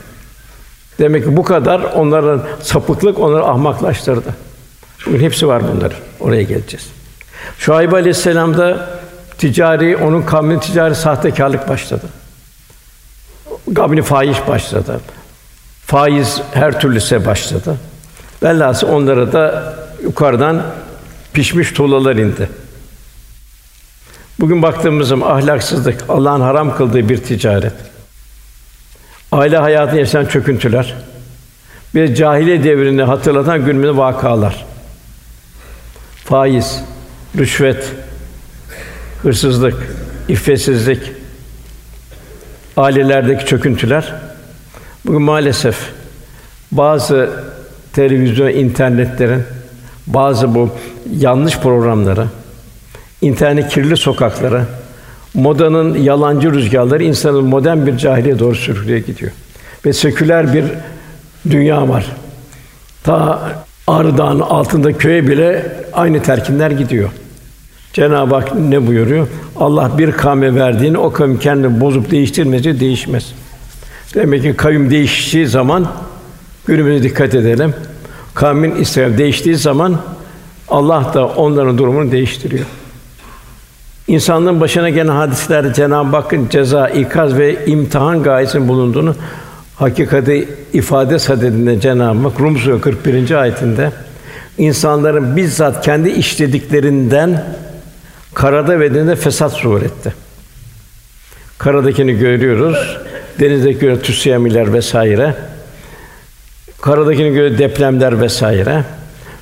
[0.99, 4.35] Demek ki bu kadar onların sapıklık onları ahmaklaştırdı.
[5.05, 5.97] Bugün hepsi var bunların.
[6.19, 6.87] Oraya geleceğiz.
[7.59, 8.89] Şuayb aleyhisselamda
[9.37, 12.05] ticari, onun kavmi ticari sahtekarlık başladı.
[13.67, 14.99] Gabni fahiş başladı.
[15.85, 17.77] Faiz her türlüse başladı.
[18.43, 20.63] Velhâsıl onlara da yukarıdan
[21.33, 22.49] pişmiş tuğlalar indi.
[24.39, 27.73] Bugün baktığımız zaman ahlaksızlık, Allah'ın haram kıldığı bir ticaret.
[29.31, 30.95] Aile hayatını yaşayan çöküntüler.
[31.95, 34.65] Bir cahiliye devrini hatırlatan günümüzde vakalar.
[36.25, 36.83] Faiz,
[37.37, 37.91] rüşvet,
[39.21, 39.75] hırsızlık,
[40.27, 41.01] iffetsizlik,
[42.77, 44.13] ailelerdeki çöküntüler.
[45.05, 45.77] Bugün maalesef
[46.71, 47.29] bazı
[47.93, 49.43] televizyon, internetlerin
[50.07, 50.69] bazı bu
[51.17, 52.25] yanlış programları,
[53.21, 54.65] internet kirli sokaklara,
[55.33, 59.31] modanın yalancı rüzgarları insanın modern bir cahiliye doğru sürükleye gidiyor.
[59.85, 60.65] Ve seküler bir
[61.51, 62.05] dünya var.
[63.03, 63.39] Ta
[63.87, 67.09] Ağrı altında köye bile aynı terkinler gidiyor.
[67.93, 69.27] Cenab-ı Hak ne buyuruyor?
[69.55, 73.33] Allah bir kavme verdiğini o kavim kendini bozup değiştirmesi değişmez.
[74.15, 75.87] Demek ki kavim değiştiği zaman
[76.65, 77.73] günümüze dikkat edelim.
[78.33, 79.97] Kavmin İsrail değiştiği zaman
[80.67, 82.65] Allah da onların durumunu değiştiriyor.
[84.07, 89.15] İnsanlığın başına gelen hadisler Cenab-ı Hakk'ın ceza, ikaz ve imtihan gayesinin bulunduğunu
[89.75, 93.31] hakikati ifade sadedinde Cenab-ı Hak Rum Suresi 41.
[93.31, 93.91] ayetinde
[94.57, 97.45] insanların bizzat kendi işlediklerinden
[98.37, 100.13] karada ve denizde fesat zuhur etti.
[101.57, 102.97] Karadakini görüyoruz.
[103.39, 105.35] Denizdeki göre tsunami'ler vesaire.
[106.81, 108.83] Karadakini göre depremler vesaire.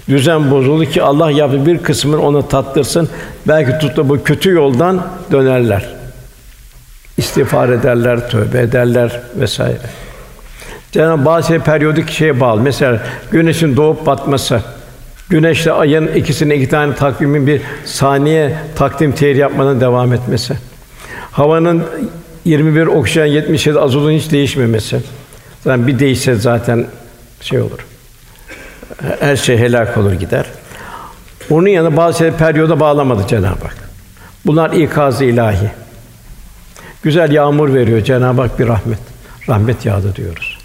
[0.10, 3.10] Düzen bozuldu ki Allah yaptı bir kısmını ona tattırsın.
[3.48, 5.90] Belki tuttu bu kötü yoldan dönerler.
[7.18, 9.78] İstiğfar ederler, tövbe ederler vesaire.
[10.92, 12.62] Cenab-ı bazı şey periyodik şeye bağlı.
[12.62, 13.00] Mesela
[13.32, 14.62] güneşin doğup batması,
[15.30, 20.58] güneşle ayın ikisinin iki tane takvimin bir saniye takdim tehir yapmadan devam etmesi.
[21.32, 21.84] Havanın
[22.46, 25.02] 21 oksijen 77 azotun hiç değişmemesi.
[25.64, 26.86] Zaten bir değişse zaten
[27.42, 27.86] şey olur
[29.20, 30.46] her şey helak olur gider.
[31.50, 33.90] Onun yanında bazı şeyleri periyoda bağlamadı Cenab-ı Hak.
[34.46, 35.72] Bunlar ikaz ilahi.
[37.04, 39.00] Güzel yağmur veriyor Cenab-ı Hak bir rahmet.
[39.50, 40.58] Rahmet yağdı diyoruz.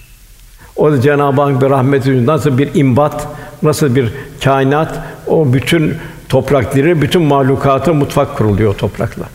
[0.77, 3.27] O da Cenab-ı Hak bir rahmet nasıl bir imbat,
[3.63, 4.13] nasıl bir
[4.45, 5.97] kainat o bütün
[6.29, 9.29] toprakları, bütün mahlukatı mutfak kuruluyor toprakla.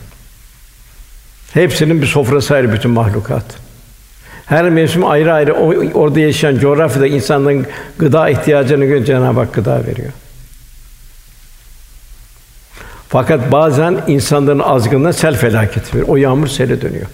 [1.54, 3.44] Hepsinin bir sofrası ayrı bütün mahlukat.
[4.46, 5.52] Her mevsim ayrı ayrı
[5.94, 7.66] orada yaşayan coğrafyada insanların
[7.98, 10.12] gıda ihtiyacını göre Cenab-ı Hak gıda veriyor.
[13.08, 16.08] Fakat bazen insanların azgınlığına sel felaketi verir.
[16.08, 17.06] O yağmur sele dönüyor.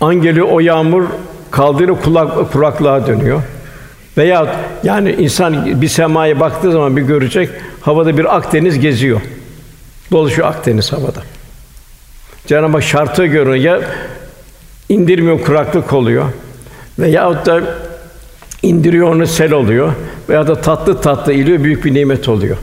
[0.00, 1.04] An geliyor o yağmur
[1.50, 3.42] kaldırıyor kulak, kuraklığa dönüyor.
[4.18, 7.50] Veya yani insan bir semaya baktığı zaman bir görecek
[7.80, 9.20] havada bir Akdeniz geziyor.
[10.12, 11.22] Dolaşıyor Akdeniz havada.
[12.46, 13.80] Cenab-ı Hak şartı göre ya
[14.88, 16.24] indirmiyor kuraklık oluyor
[16.98, 17.60] veya da
[18.62, 19.92] indiriyor onu sel oluyor
[20.28, 22.56] veya da tatlı tatlı iliyor büyük bir nimet oluyor.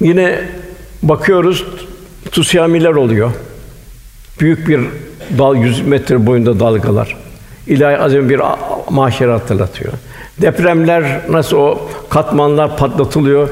[0.00, 0.40] Yine
[1.02, 1.64] bakıyoruz
[2.32, 3.30] tsunami'ler oluyor.
[4.40, 4.80] Büyük bir
[5.38, 7.27] dal 100 metre boyunda dalgalar.
[7.68, 8.40] İlahi azim bir
[8.90, 9.92] mahşer hatırlatıyor.
[10.42, 13.48] Depremler nasıl o katmanlar patlatılıyor.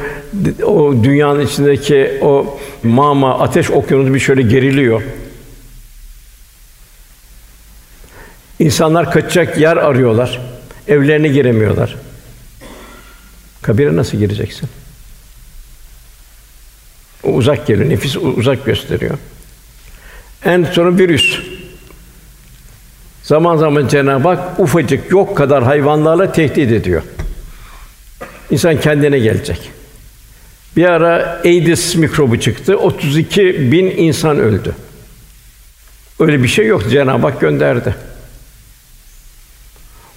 [0.65, 5.03] O dünyanın içindeki o mama ateş okyanusu bir şöyle geriliyor.
[8.59, 10.41] İnsanlar kaçacak yer arıyorlar.
[10.89, 11.97] Evlerine giremiyorlar.
[13.63, 14.69] Kabire nasıl gireceksin?
[17.25, 19.19] O uzak geliyor, nefis uzak gösteriyor.
[20.45, 21.56] En sonra virüs.
[23.27, 27.03] Zaman zaman Cenab-ı Hak ufacık yok kadar hayvanlarla tehdit ediyor.
[28.51, 29.71] İnsan kendine gelecek.
[30.77, 32.77] Bir ara AIDS mikrobu çıktı.
[32.77, 34.75] 32 bin insan öldü.
[36.21, 36.91] Öyle bir şey yok.
[36.91, 37.95] Cenab-ı Hak gönderdi.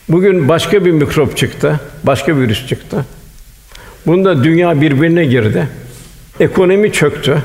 [0.10, 1.80] Bugün başka bir mikrop çıktı.
[2.04, 3.06] Başka bir virüs çıktı.
[4.06, 5.68] Bunda dünya birbirine girdi.
[6.40, 7.44] Ekonomi çöktü.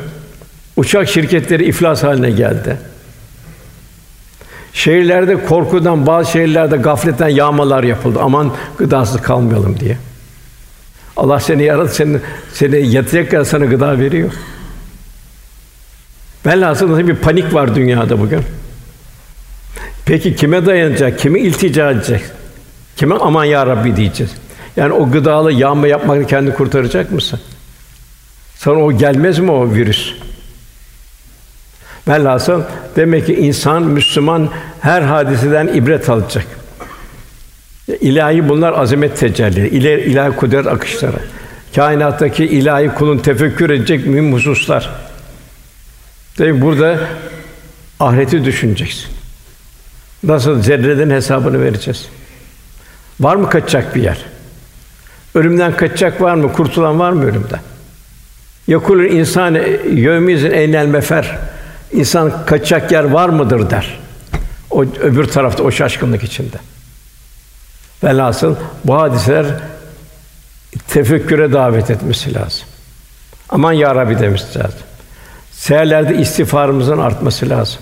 [0.76, 2.78] Uçak şirketleri iflas haline geldi.
[4.74, 8.18] Şehirlerde korkudan, bazı şehirlerde gafletten yağmalar yapıldı.
[8.22, 9.98] Aman gıdasız kalmayalım diye.
[11.16, 12.18] Allah seni yarattı, seni,
[12.52, 14.32] seni yatacak kadar sana gıda veriyor.
[16.46, 18.40] Velhasıl nasıl bir panik var dünyada bugün.
[20.06, 22.20] Peki kime dayanacak, kime iltica edecek?
[22.96, 24.32] Kime aman ya Rabbi diyeceğiz?
[24.76, 27.40] Yani o gıdalı yağma yapmakla kendini kurtaracak mısın?
[28.56, 30.14] Sana o gelmez mi o virüs?
[32.08, 32.62] Velhasıl
[32.96, 36.46] demek ki insan Müslüman her hadiseden ibret alacak.
[38.00, 41.16] İlahi bunlar azamet tecelli, ilahi, ilahi kudret akışları.
[41.74, 44.90] Kainattaki ilahi kulun tefekkür edecek mühim hususlar.
[46.36, 46.98] Tabi burada
[48.00, 49.06] ahireti düşüneceksin.
[50.22, 52.08] Nasıl zerreden hesabını vereceğiz?
[53.20, 54.18] Var mı kaçacak bir yer?
[55.34, 56.52] Ölümden kaçacak var mı?
[56.52, 57.60] Kurtulan var mı ölümden?
[58.66, 59.54] Yakulul insan
[59.94, 61.38] yevmizin eynel mefer.
[61.94, 63.98] İnsan kaçacak yer var mıdır der.
[64.70, 66.56] O öbür tarafta o şaşkınlık içinde.
[68.04, 68.54] Velhasıl
[68.84, 69.46] bu hadiseler
[70.88, 72.66] tefekküre davet etmesi lazım.
[73.48, 74.78] Aman ya Rabbi demesi lazım.
[75.52, 77.78] Seherlerde istiğfarımızın artması lazım.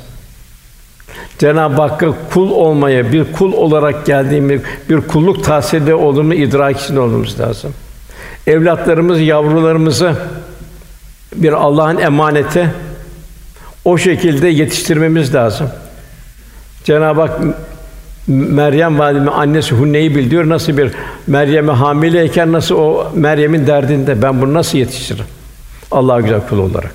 [1.38, 7.40] Cenab-ı Hakk'a kul olmaya, bir kul olarak geldiğimiz bir kulluk tahsilde olduğunu idrak içinde olmamız
[7.40, 7.74] lazım.
[8.46, 10.16] Evlatlarımız, yavrularımızı
[11.34, 12.70] bir Allah'ın emaneti
[13.84, 15.70] o şekilde yetiştirmemiz lazım.
[16.84, 17.40] Cenab-ı Hak
[18.26, 20.48] Meryem validemi annesi Hunne'yi bildiriyor.
[20.48, 20.92] Nasıl bir
[21.26, 25.24] Meryem'e hamileyken nasıl o Meryem'in derdinde ben bunu nasıl yetiştiririm?
[25.90, 26.94] Allah'a güzel kul olarak.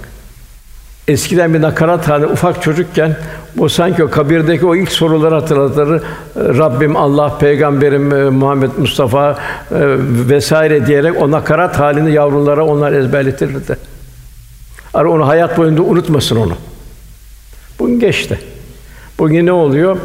[1.08, 3.18] Eskiden bir nakarat halinde ufak çocukken
[3.56, 6.04] bu sanki o kabirdeki o ilk soruları hatırlatır.
[6.36, 9.36] Rabbim Allah, peygamberim e, Muhammed Mustafa e,
[10.30, 13.78] vesaire diyerek o nakarat halini yavrulara onlar ezberletirdi.
[14.94, 16.54] Ara onu hayat boyunca unutmasın onu.
[17.80, 18.40] Bugün geçti.
[19.20, 19.98] Bugün ne oluyor?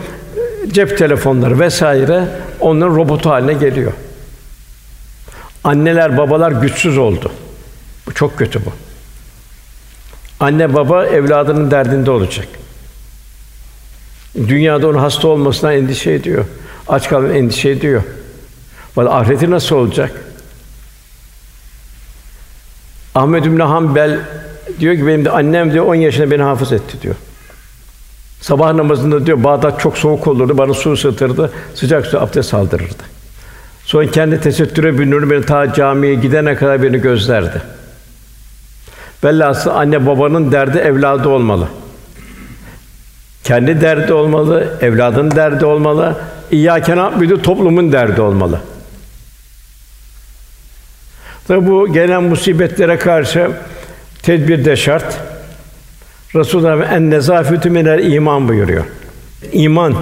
[0.69, 2.29] Cep telefonları vesaire
[2.61, 3.93] onların robotu haline geliyor.
[5.65, 7.33] Anneler, babalar güçsüz oldu.
[8.07, 8.73] Bu çok kötü bu.
[10.41, 12.49] Anne baba evladının derdinde olacak.
[14.37, 16.45] Dünyada onun hasta olmasına endişe ediyor.
[16.89, 18.03] Aç kalın endişe ediyor.
[18.97, 20.25] Valla ahireti nasıl olacak?
[23.15, 24.21] Ahmed bin Hanbel
[24.81, 27.15] diyor ki benim de annem diyor 10 yaşında beni hafız etti diyor.
[28.43, 30.59] Sabah namazında diyor Bağdat çok soğuk olurdu.
[30.59, 31.53] Bana su ısıtırdı.
[31.75, 33.03] Sıcak su abdest aldırırdı.
[33.85, 37.63] Sonra kendi tesettüre bürünür beni ta camiye gidene kadar beni gözlerdi.
[39.25, 41.69] Velhasıl anne babanın derdi evladı olmalı.
[43.45, 46.17] Kendi derdi olmalı, evladın derdi olmalı.
[46.51, 48.61] İyyâke na'budu toplumun derdi olmalı.
[51.49, 53.51] Tabi bu gelen musibetlere karşı
[54.23, 55.32] tedbir de şart.
[56.35, 58.85] Resulullah en nezafetü minel iman buyuruyor.
[59.53, 59.95] İman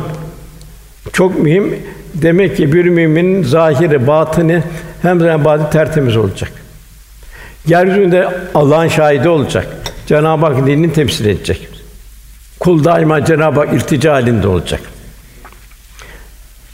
[1.12, 1.78] çok mühim.
[2.14, 4.62] Demek ki bir müminin zahiri, batını
[5.02, 6.52] hem de batı tertemiz olacak.
[7.66, 9.66] Yeryüzünde Allah'ın şahidi olacak.
[10.06, 11.68] Cenab-ı Hak dinini temsil edecek.
[12.60, 14.80] Kul daima Cenab-ı Hak iltica halinde olacak.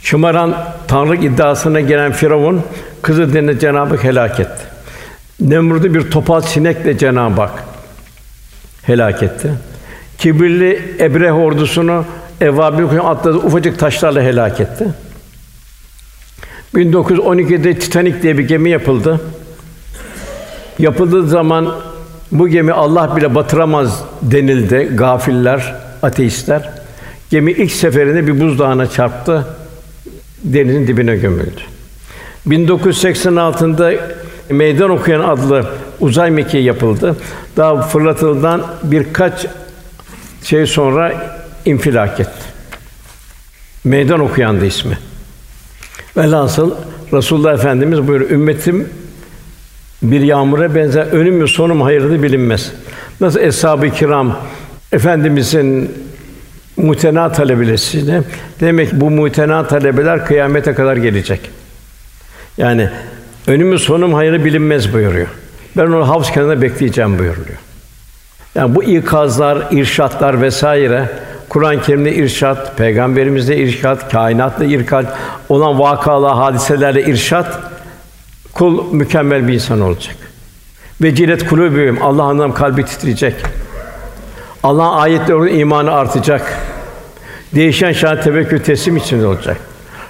[0.01, 2.61] Şımaran tanrılık iddiasına gelen Firavun
[3.01, 4.63] kızı dinle Cenab-ı Hak helak etti.
[5.39, 7.66] Nemrud'u bir topal sinekle Cenab-ı Hak
[8.87, 9.51] helak etti.
[10.17, 12.05] Kibirli Ebre ordusunu
[12.41, 14.87] Evabil atladı ufacık taşlarla helak etti.
[16.75, 19.21] 1912'de Titanic diye bir gemi yapıldı.
[20.79, 21.75] Yapıldığı zaman
[22.31, 26.69] bu gemi Allah bile batıramaz denildi gafiller, ateistler.
[27.29, 29.45] Gemi ilk seferinde bir buzdağına çarptı.
[30.43, 31.61] Denizin dibine gömüldü.
[32.47, 33.93] 1986'da
[34.49, 35.65] Meydan Okuyan adlı
[35.99, 37.15] uzay mekiği yapıldı.
[37.57, 39.45] Daha fırlatıldan birkaç
[40.43, 41.13] şey sonra
[41.65, 42.47] infilak etti.
[43.83, 44.97] Meydan Okuyandı ismi.
[46.17, 46.71] Velhasıl
[47.13, 48.89] Resulullah Efendimiz buyuruyor, ümmetim
[50.03, 52.71] bir yağmura benzer, önüm mü sonum hayırlı bilinmez.
[53.21, 54.37] Nasıl eshab-ı kiram
[54.91, 55.91] efendimizin
[56.77, 58.21] mutena talebelesine
[58.59, 61.39] demek bu mutena talebeler kıyamete kadar gelecek.
[62.57, 62.89] Yani
[63.47, 65.27] önümü sonum hayırlı bilinmez buyuruyor.
[65.77, 67.57] Ben onu havz kenarında bekleyeceğim buyuruyor.
[68.55, 71.09] Yani bu ikazlar, irşatlar vesaire
[71.49, 75.17] Kur'an-ı Kerim'de irşat, peygamberimizde irşat, kainatta irşat,
[75.49, 77.59] olan vakalar, hadiselerle irşat
[78.53, 80.15] kul mükemmel bir insan olacak.
[81.01, 83.35] Vecilet kulübüm Allah'ın kalbi titreyecek.
[84.63, 86.57] Allah'ın ayetlerine imanı artacak.
[87.55, 89.57] Değişen şan tevekkül teslim içinde olacak.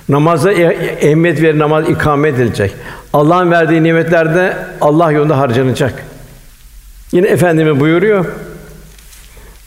[0.10, 2.74] Namaza e- ehemmiyet ver namaz ikame edilecek.
[3.14, 6.04] Allah'ın verdiği nimetlerde Allah yolunda harcanacak.
[7.12, 8.26] Yine efendimiz buyuruyor.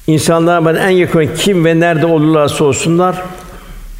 [0.07, 3.23] İnsanlar bana en yakın kim ve nerede olurlarsa olsunlar,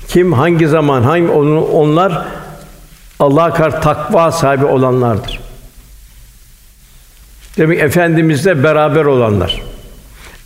[0.09, 2.25] kim hangi zaman hangi onlar
[3.21, 5.41] Allah'a karşı takva sahibi olanlardır.
[7.57, 9.63] Demek efendimizle beraber olanlar.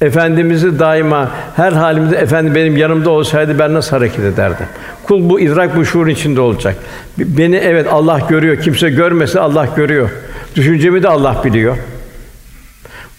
[0.05, 4.67] Efendimizi daima her halimizde efendi benim yanımda olsaydı ben nasıl hareket ederdim?
[5.05, 6.77] Kul bu idrak bu şuur içinde olacak.
[7.19, 8.63] Beni evet Allah görüyor.
[8.63, 10.11] Kimse görmese Allah görüyor.
[10.57, 11.77] Düşüncemi de Allah biliyor.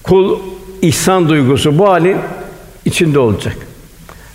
[0.04, 0.40] Kul
[0.82, 2.18] ihsan duygusu bu halin
[2.86, 3.56] içinde olacak.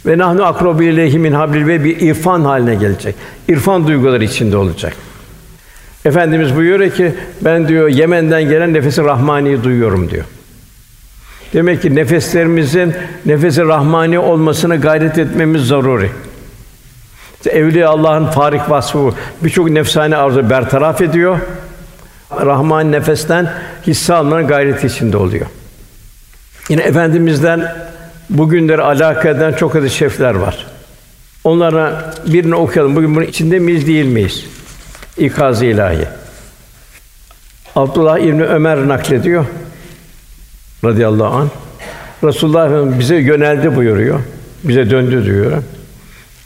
[0.07, 3.15] Ve nahnu akrobu ileyhi min hablil ve bir irfan haline gelecek.
[3.49, 4.93] İrfan duyguları içinde olacak.
[6.05, 10.25] Efendimiz buyuruyor ki ben diyor Yemen'den gelen nefesi rahmani duyuyorum diyor.
[11.55, 12.95] Demek ki nefeslerimizin
[13.27, 16.11] nefesi rahmani olmasına gayret etmemiz zaruri.
[17.37, 21.39] İşte Evliya Allah'ın farik vasfı birçok nefsani arzu bertaraf ediyor.
[22.31, 23.53] Rahman nefesten
[23.87, 25.47] hisse almanın gayreti içinde oluyor.
[26.69, 27.75] Yine efendimizden
[28.31, 30.67] bugünleri alaka eden çok adı şefler var.
[31.45, 32.97] Onlara birini okuyalım.
[32.97, 34.47] Bugün bunun içinde miyiz değil miyiz?
[35.17, 36.07] İkaz-ı ilahi.
[37.77, 39.45] Abdullah İbni Ömer naklediyor
[40.85, 41.49] radıyallahu an.
[42.25, 44.21] Resulullah Efendimiz bize yöneldi buyuruyor.
[44.65, 45.63] Bize döndü diyor.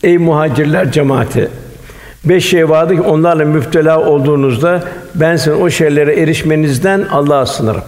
[0.03, 1.49] Ey muhacirler cemaati
[2.25, 7.83] Beş şey vardı ki onlarla müptela olduğunuzda ben sizin o şeylere erişmenizden Allah'a sınırım.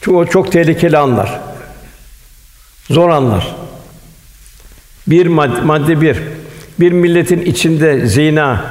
[0.00, 1.40] Çünkü o çok tehlikeli anlar.
[2.90, 3.56] Zor anlar.
[5.06, 6.16] Bir madde, madde bir.
[6.80, 8.64] Bir milletin içinde zina,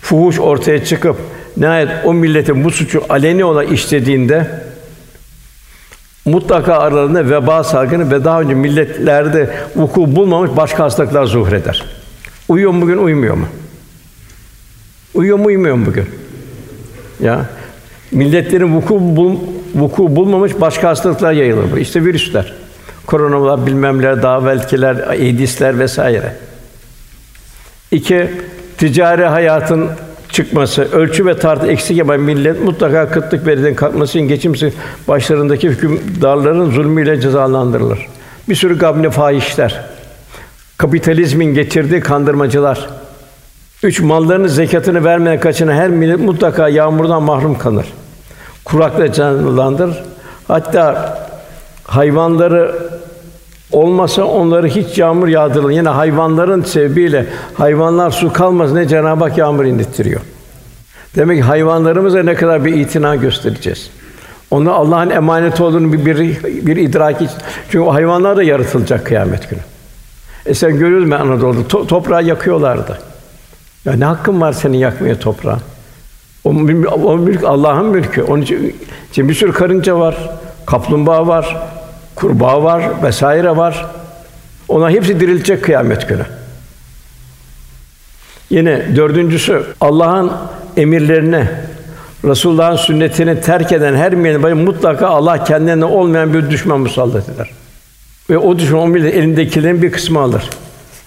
[0.00, 1.16] fuhuş ortaya çıkıp
[1.56, 4.63] nihayet o milletin bu suçu aleni olarak işlediğinde
[6.24, 11.84] mutlaka aralarında veba salgını ve daha önce milletlerde vuku bulmamış başka hastalıklar zuhur eder.
[12.48, 13.46] Uyuyor mu bugün, uyumuyor mu?
[15.14, 16.06] Uyuyor mu, uyumuyor mu bugün?
[17.20, 17.46] Ya
[18.12, 19.36] milletlerin vuku bul,
[19.74, 21.76] vuku bulmamış başka hastalıklar yayılır.
[21.76, 22.54] İşte virüsler,
[23.06, 26.36] koronalar, bilmemler, daha belkiler, edisler vesaire.
[27.90, 28.30] İki,
[28.78, 29.90] ticari hayatın
[30.34, 34.74] çıkması, ölçü ve tartı eksik yapan millet mutlaka kıtlık belirden kalkması için geçimsiz
[35.08, 38.06] başlarındaki hükümdarların zulmüyle cezalandırılır.
[38.48, 39.84] Bir sürü gabne fahişler,
[40.78, 42.88] kapitalizmin getirdiği kandırmacılar,
[43.82, 47.86] üç mallarının zekatını vermeyen kaçına her millet mutlaka yağmurdan mahrum kalır.
[48.64, 50.02] Kurakla cezalandırır.
[50.48, 51.18] Hatta
[51.84, 52.74] hayvanları
[53.74, 55.70] olmasa onları hiç yağmur yağdırılır.
[55.70, 60.20] Yine hayvanların sebebiyle hayvanlar su kalmasın ne Cenab-ı Hak yağmur indirtiyor.
[61.16, 63.90] Demek ki hayvanlarımıza ne kadar bir itina göstereceğiz.
[64.50, 67.36] Onu Allah'ın emaneti olduğunu bir, bir, bir idrak için.
[67.64, 69.60] Çünkü o hayvanlar da yaratılacak kıyamet günü.
[70.46, 72.98] E sen görüyorsun ben Anadolu'da to- toprağı yakıyorlardı.
[73.84, 75.58] Ya ne hakkın var senin yakmaya toprağı?
[76.44, 78.22] O, o mülk Allah'ın mülkü.
[78.22, 78.76] Onun için,
[79.10, 80.16] için bir sürü karınca var,
[80.66, 81.63] kaplumbağa var,
[82.14, 83.86] kurbağa var vesaire var.
[84.68, 86.26] Ona hepsi dirilecek kıyamet günü.
[88.50, 90.32] Yine dördüncüsü Allah'ın
[90.76, 91.48] emirlerini
[92.24, 97.50] Resulullah'ın sünnetini terk eden her millet mutlaka Allah kendine olmayan bir düşman musallat eder.
[98.30, 100.50] Ve o düşman o millet elindekilerin bir kısmı alır.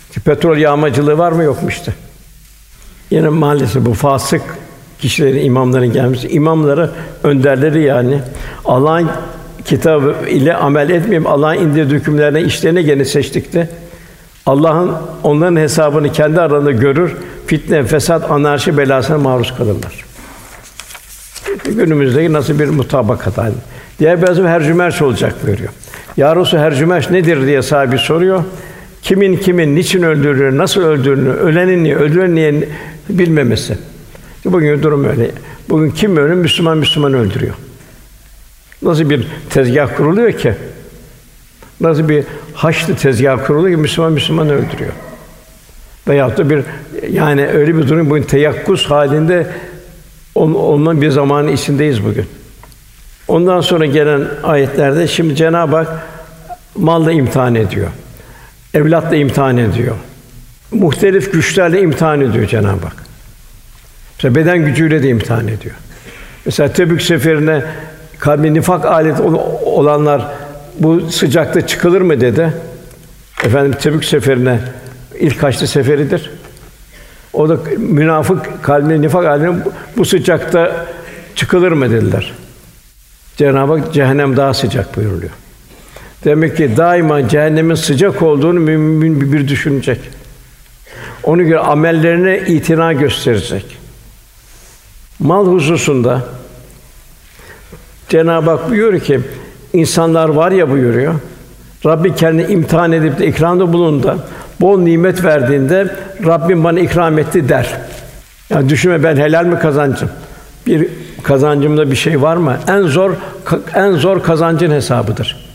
[0.09, 1.93] İşte petrol yağmacılığı var mı yok mu işte?
[3.11, 4.41] Yine maalesef bu fasık
[4.99, 6.91] kişilerin, imamların gelmesi, imamları,
[7.23, 8.19] önderleri yani
[8.65, 9.09] Allah'ın
[9.67, 13.69] kitabı ile amel etmeyip Allah'ın indirdiği hükümlerine işlerine gene seçtikte
[14.45, 14.91] Allah'ın
[15.23, 17.15] onların hesabını kendi aralarında görür,
[17.47, 20.05] fitne, fesat, anarşi belasına maruz kalırlar.
[21.65, 23.53] Günümüzdeki nasıl bir mutabakat hali.
[23.99, 25.69] Diğer bazı hercümerç olacak buyuruyor.
[26.17, 28.43] Ya Resul hercümerç nedir diye sahibi soruyor.
[29.01, 32.69] Kimin kimin niçin öldürülür, nasıl öldürülür, ölenin niye, öldüren niye
[33.09, 33.77] bilmemesi.
[34.45, 35.31] Bugün durum öyle.
[35.69, 36.33] Bugün kim ölür?
[36.33, 37.53] Müslüman Müslüman öldürüyor.
[38.81, 40.53] Nasıl bir tezgah kuruluyor ki?
[41.81, 42.23] Nasıl bir
[42.53, 44.93] haçlı tezgah kuruluyor ki Müslüman Müslüman öldürüyor.
[46.07, 46.63] Veyahut da bir
[47.09, 49.47] yani öyle bir durum bugün teyakkuz halinde
[50.35, 52.25] olma bir zamanın içindeyiz bugün.
[53.27, 56.07] Ondan sonra gelen ayetlerde şimdi Cenab-ı Hak
[56.75, 57.87] malla imtihan ediyor.
[58.73, 59.95] Evlatla imtihan ediyor.
[60.71, 63.03] Muhtelif güçlerle imtihan ediyor Cenab-ı Hak.
[64.17, 65.75] Mesela beden gücüyle de imtihan ediyor.
[66.45, 67.63] Mesela Tebük seferine
[68.19, 69.19] kalbi nifak alet
[69.65, 70.27] olanlar
[70.79, 72.53] bu sıcakta çıkılır mı dedi.
[73.43, 74.59] Efendim Tebük seferine
[75.19, 76.31] ilk kaçtı seferidir.
[77.33, 79.55] O da münafık kalbine nifak haline
[79.97, 80.85] bu sıcakta
[81.35, 82.33] çıkılır mı dediler.
[83.37, 85.31] Cenab-ı Hak cehennem daha sıcak buyuruluyor.
[86.23, 89.99] Demek ki daima cehennemin sıcak olduğunu mümin bir düşünecek.
[91.23, 93.77] Onu göre amellerine itina gösterecek.
[95.19, 96.25] Mal hususunda
[98.09, 99.19] Cenab-ı Hak buyuruyor ki
[99.73, 101.13] insanlar var ya buyuruyor.
[101.85, 104.17] Rabbi kendini imtihan edip de ikramda bulundu.
[104.61, 105.95] Bol nimet verdiğinde
[106.25, 107.77] Rabbim bana ikram etti der.
[108.49, 110.09] Yani düşünme ben helal mi kazancım?
[110.67, 110.87] Bir
[111.23, 112.57] kazancımda bir şey var mı?
[112.67, 113.11] En zor
[113.75, 115.47] en zor kazancın hesabıdır.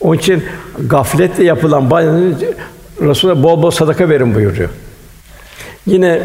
[0.00, 0.44] Onun için
[0.88, 1.90] gafletle yapılan
[3.00, 4.68] Resulullah bol bol sadaka verin buyuruyor.
[5.86, 6.22] Yine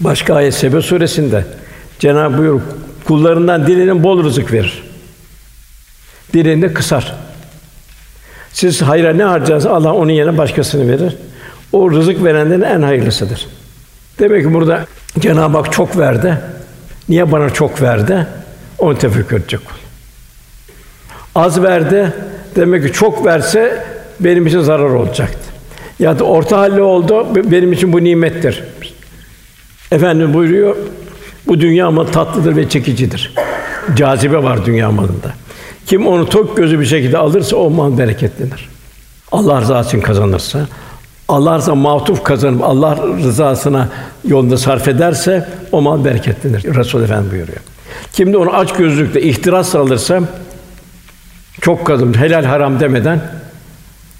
[0.00, 1.44] başka ayet Sebe suresinde
[1.98, 2.60] Cenab-ı buyur
[3.10, 4.82] kullarından dilenin bol rızık verir.
[6.32, 7.14] Dileğini de kısar.
[8.52, 11.16] Siz hayra ne harcarsanız Allah onun yerine başkasını verir.
[11.72, 13.46] O rızık verenlerin en hayırlısıdır.
[14.18, 14.86] Demek ki burada
[15.18, 16.38] Cenab-ı Hak çok verdi.
[17.08, 18.26] Niye bana çok verdi?
[18.78, 19.76] Onu tefekkür edecek kul.
[21.34, 22.12] Az verdi.
[22.56, 23.84] Demek ki çok verse
[24.20, 25.50] benim için zarar olacaktı.
[25.98, 27.26] Ya da orta halli oldu.
[27.34, 28.64] Benim için bu nimettir.
[29.92, 30.76] Efendim buyuruyor.
[31.50, 33.34] Bu dünya malı tatlıdır ve çekicidir.
[33.96, 35.32] Cazibe var dünya malında.
[35.86, 38.68] Kim onu tok gözü bir şekilde alırsa o mal bereketlenir.
[39.32, 40.66] Allah rızası için kazanırsa,
[41.28, 43.88] Allah rızasına matuf kazanıp Allah rızasına
[44.24, 46.74] yolunda sarf ederse o mal bereketlenir.
[46.74, 47.58] Resul Efendi buyuruyor.
[48.12, 50.20] Kim de onu aç gözlükle ihtiras alırsa
[51.60, 53.20] çok kazanır, helal haram demeden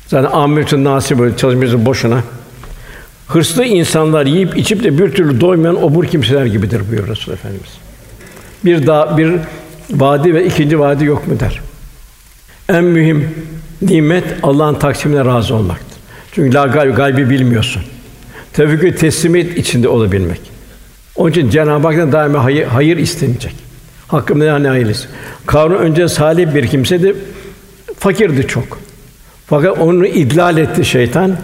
[0.07, 2.23] zaten ameliyatın nasip böyle boşuna.
[3.31, 7.71] Hırslı insanlar yiyip içip de bir türlü doymayan obur kimseler gibidir buyuruyor Resul Efendimiz.
[8.65, 9.33] Bir daha bir
[9.91, 11.61] vadi ve ikinci vadi yok mu der.
[12.69, 13.29] En mühim
[13.83, 15.99] nimet Allah'ın taksimine razı olmaktır.
[16.33, 17.83] Çünkü la gayb, gaybi bilmiyorsun.
[18.53, 20.41] Tevfik teslimiyet içinde olabilmek.
[21.17, 23.55] Onun için Cenab-ı Hak'tan daima hayır, hayır istenecek.
[24.09, 25.09] Hakkımda ne hayırlısı.
[25.47, 27.17] Karun önce salih bir kimsedi,
[27.99, 28.81] fakirdi çok.
[29.47, 31.37] Fakat onu idlal etti şeytan.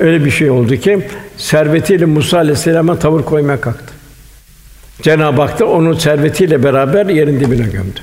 [0.00, 3.94] Öyle bir şey oldu ki servetiyle Musa aleyhisselama tavır koymaya kalktı.
[5.02, 8.00] Cenab-ı Hak da onun servetiyle beraber yerin dibine gömdü.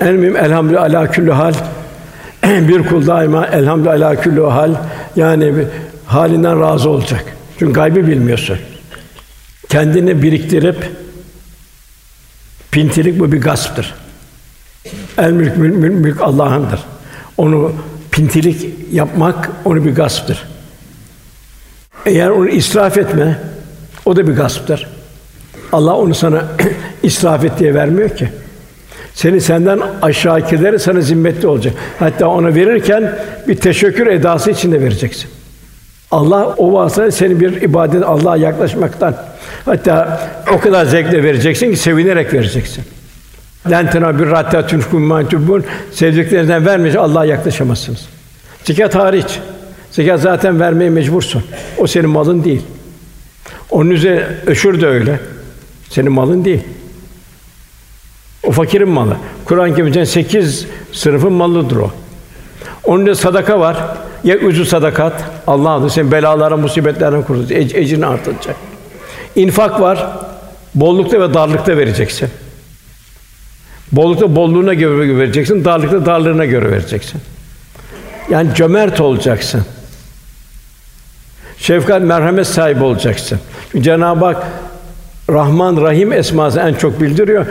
[0.00, 1.54] En mühim elhamdülillah ala küllü hal
[2.44, 4.74] bir kul daima elhamdülillah ala küllü hal
[5.16, 5.54] yani
[6.06, 7.24] halinden razı olacak.
[7.58, 8.58] Çünkü gaybı bilmiyorsun.
[9.68, 10.90] Kendini biriktirip
[12.70, 13.94] pintilik bu bir gasptır.
[15.18, 16.80] El mülk, mülk, mülk, Allah'ındır.
[17.36, 17.72] Onu
[18.10, 20.44] pintilik yapmak onu bir gasptır.
[22.08, 23.38] Eğer onu israf etme,
[24.04, 24.86] o da bir gasptır.
[25.72, 26.44] Allah onu sana
[27.02, 28.28] israf et diye vermiyor ki.
[29.14, 31.74] Seni senden aşağıkileri sana zimmetli olacak.
[31.98, 35.30] Hatta ona verirken bir teşekkür edası içinde vereceksin.
[36.10, 39.16] Allah o vasıtayla seni bir ibadet Allah'a yaklaşmaktan
[39.64, 40.20] hatta
[40.52, 42.84] o kadar zevkle vereceksin ki sevinerek vereceksin.
[43.70, 48.08] Lentena bir ratta tunkum mantubun sevdiklerinden vermeyince Allah'a yaklaşamazsınız.
[48.64, 49.38] Zekat hariç.
[49.98, 51.42] Zekat zaten vermeye mecbursun.
[51.78, 52.62] O senin malın değil.
[53.70, 55.20] Onun üzerine öşür de öyle.
[55.90, 56.60] Senin malın değil.
[58.44, 59.16] O fakirin malı.
[59.44, 61.90] Kur'an-ı Kerim'de sekiz sınıfın malıdır o.
[62.84, 63.76] Onun da sadaka var.
[64.24, 65.24] Ya ucu sadakat.
[65.46, 67.74] Allah adı seni belalara, musibetlerden kurtaracak.
[67.74, 68.56] E- ecrini artıracak.
[69.36, 70.08] İnfak var.
[70.74, 72.28] Bollukta ve darlıkta vereceksin.
[73.92, 77.20] Bollukta bolluğuna göre vereceksin, darlıkta darlığına göre vereceksin.
[78.30, 79.64] Yani cömert olacaksın.
[81.60, 83.38] Şefkat, merhamet sahibi olacaksın.
[83.80, 84.46] Cenab-ı Hak
[85.30, 87.46] Rahman Rahim esması en çok bildiriyor.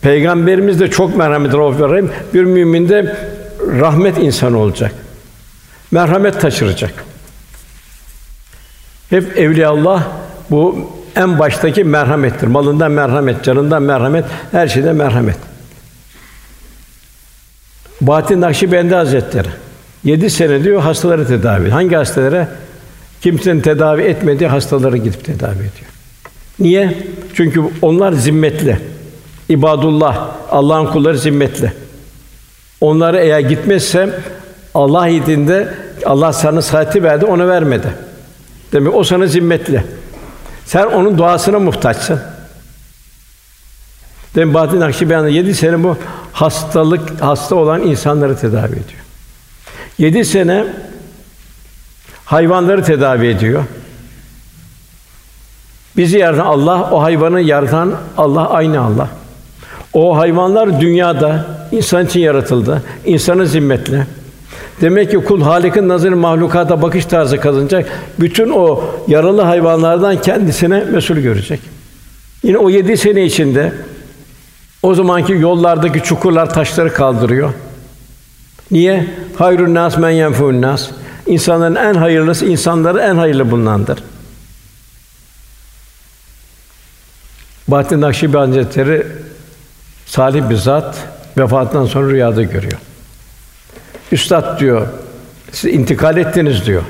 [0.00, 2.10] Peygamberimiz de çok merhametli Rauf ve Rahim.
[2.34, 3.16] Bir mümin de
[3.60, 4.92] rahmet insanı olacak.
[5.90, 6.92] Merhamet taşıracak.
[9.10, 10.02] Hep evliyaullah
[10.50, 12.46] bu en baştaki merhamettir.
[12.46, 15.36] Malından merhamet, canından merhamet, her şeyde merhamet.
[18.00, 19.48] Bahattin Nakşibendi Hazretleri
[20.04, 21.70] yedi sene diyor hastaları tedavi.
[21.70, 22.48] Hangi hastalara?
[23.20, 25.90] Kimsenin tedavi etmediği hastaları gidip tedavi ediyor.
[26.58, 26.98] Niye?
[27.34, 28.78] Çünkü onlar zimmetli.
[29.48, 31.72] İbadullah, Allah'ın kulları zimmetli.
[32.80, 34.20] Onları eğer gitmezse
[34.74, 37.88] Allah idinde Allah sana saati verdi, onu vermedi.
[38.72, 39.84] Demek o sana zimmetli.
[40.66, 42.20] Sen onun duasına muhtaçsın.
[44.34, 45.96] Demek Bahattin Nakşibendi yedi sene bu
[46.32, 49.02] hastalık hasta olan insanları tedavi ediyor.
[49.98, 50.64] Yedi sene
[52.26, 53.64] hayvanları tedavi ediyor.
[55.96, 59.08] Bizi yaratan Allah, o hayvanı yaratan Allah aynı Allah.
[59.92, 62.82] O hayvanlar dünyada insan için yaratıldı.
[63.04, 64.06] İnsanın zimmetli.
[64.80, 67.88] Demek ki kul Halik'in nazarı mahlukata bakış tarzı kazanacak.
[68.20, 71.60] Bütün o yaralı hayvanlardan kendisine mesul görecek.
[72.42, 73.72] Yine o yedi sene içinde
[74.82, 77.52] o zamanki yollardaki çukurlar taşları kaldırıyor.
[78.70, 79.06] Niye?
[79.38, 80.90] Hayrun nas men yenfun nas.
[81.26, 83.98] İnsanların en hayırlısı insanları en hayırlı bulunandır.
[87.68, 89.06] Bahattin Nakşibendi Hazretleri
[90.06, 90.96] salih bir zat
[91.38, 92.78] vefatından sonra rüyada görüyor.
[94.12, 94.86] Üstad diyor,
[95.52, 96.82] siz intikal ettiniz diyor.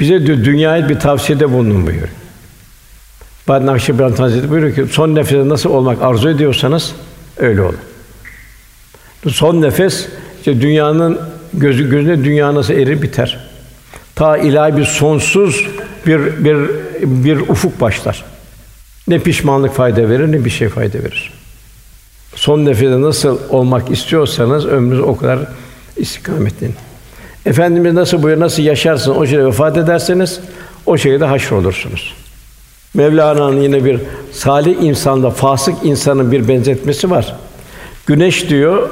[0.00, 2.08] Bize diyor dünyaya bir tavsiyede bulunun buyuruyor.
[3.48, 6.92] Bahattin Nakşibendi Hazretleri buyuruyor ki son nefeste nasıl olmak arzu ediyorsanız
[7.36, 7.78] öyle olun.
[9.28, 11.20] Son nefes işte dünyanın
[11.60, 13.38] gözü gözüne dünya nasıl erir biter.
[14.14, 15.66] Ta ilahi bir sonsuz
[16.06, 16.56] bir bir
[17.02, 18.24] bir ufuk başlar.
[19.08, 21.32] Ne pişmanlık fayda verir ne bir şey fayda verir.
[22.34, 25.38] Son nefeste nasıl olmak istiyorsanız ömrünüz o kadar
[25.96, 26.74] istikametlenin.
[27.46, 30.40] Efendimiz nasıl buyuruyor, nasıl yaşarsınız, o şekilde vefat ederseniz
[30.86, 32.14] o şekilde haşr olursunuz.
[32.94, 34.00] Mevlana'nın yine bir
[34.32, 37.36] salih insanda fasık insanın bir benzetmesi var.
[38.06, 38.90] Güneş diyor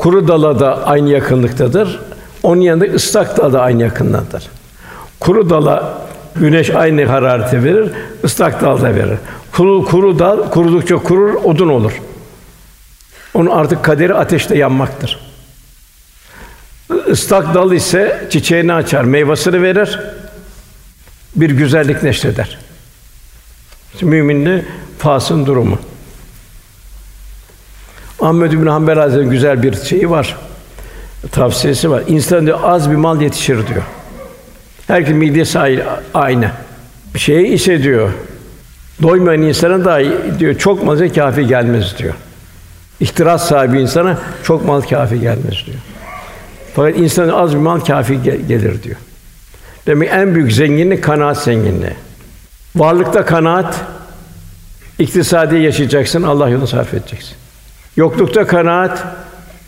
[0.00, 2.00] kuru dala da aynı yakınlıktadır.
[2.42, 4.48] Onun yanında ıslak dala da aynı yakındadır.
[5.20, 5.98] Kuru dala
[6.36, 7.92] güneş aynı harareti verir,
[8.24, 9.18] ıslak dal da verir.
[9.52, 11.92] Kuru, kuru dal kurudukça kurur, odun olur.
[13.34, 15.20] Onun artık kaderi ateşte yanmaktır.
[17.06, 20.00] Islak dal ise çiçeğini açar, meyvasını verir,
[21.36, 22.58] bir güzellik neşreder.
[24.02, 24.64] Müminli
[24.98, 25.78] fasın durumu.
[28.20, 30.36] Ahmed bin Hanbel Hazretleri'nin güzel bir şeyi var.
[31.32, 32.02] Tavsiyesi var.
[32.06, 33.82] İnsan diyor az bir mal yetişir diyor.
[34.86, 35.58] Herkes midesi
[36.14, 36.50] aynı.
[37.14, 38.10] Bir şeyi ise diyor.
[39.02, 40.00] Doymayan insana da
[40.38, 42.14] diyor çok mal kafi gelmez diyor.
[43.00, 45.78] İhtiras sahibi insana çok mal kafi gelmez diyor.
[46.74, 48.96] Fakat insana az bir mal kafi gelir diyor.
[49.86, 51.94] Demek en büyük zenginlik kanaat zenginliği.
[52.76, 53.80] Varlıkta kanaat,
[54.98, 57.39] iktisadi yaşayacaksın, Allah yolunu sarf edeceksin.
[58.00, 59.04] Yoklukta kanaat,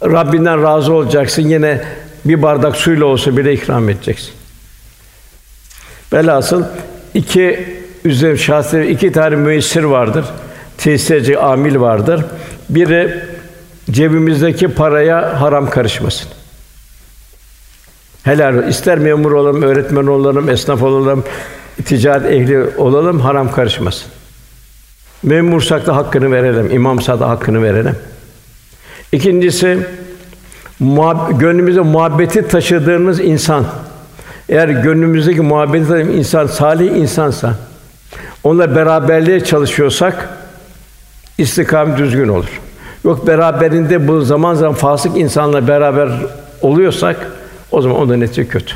[0.02, 1.42] Rabbinden razı olacaksın.
[1.42, 1.80] Yine
[2.24, 4.32] bir bardak suyla olsa bile ikram edeceksin.
[6.12, 6.64] Velhasıl
[7.14, 10.24] iki üzerine şahsi iki tane müessir vardır.
[10.78, 12.24] Tesirci amil vardır.
[12.68, 13.24] Biri
[13.90, 16.28] cebimizdeki paraya haram karışmasın.
[18.22, 21.24] Helal ister memur olalım, öğretmen olalım, esnaf olalım,
[21.84, 24.06] ticaret ehli olalım, haram karışmasın.
[25.22, 27.96] Memursak da hakkını verelim, imamsa da hakkını verelim.
[29.12, 29.78] İkincisi
[30.80, 33.64] muhab- gönlümüzde muhabbeti taşıdığımız insan.
[34.48, 37.54] Eğer gönlümüzdeki muhabbeti taşıdığımız insan salih insansa,
[38.44, 40.28] onunla beraberliğe çalışıyorsak
[41.38, 42.60] istikamet düzgün olur.
[43.04, 46.08] Yok beraberinde bu zaman zaman fasık insanla beraber
[46.62, 47.26] oluyorsak
[47.72, 48.74] o zaman ondan netice kötü.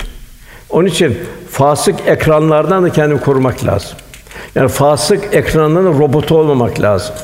[0.70, 1.18] Onun için
[1.50, 3.90] fasık ekranlardan da kendini korumak lazım.
[4.54, 7.14] Yani fasık ekranlarının robotu olmamak lazım.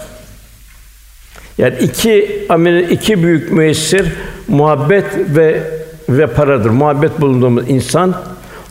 [1.63, 4.13] Yani iki amel iki büyük müessir
[4.49, 5.63] muhabbet ve
[6.09, 6.71] ve paradır.
[6.71, 8.15] Muhabbet bulunduğumuz insan,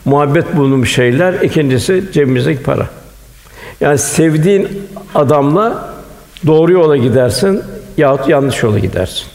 [0.04, 2.86] muhabbet bulunduğumuz şeyler, ikincisi cebimizdeki para.
[3.80, 4.68] Yani sevdiğin
[5.14, 5.94] adamla
[6.46, 7.62] doğru yola gidersin
[7.96, 9.26] yahut yanlış yola gidersin.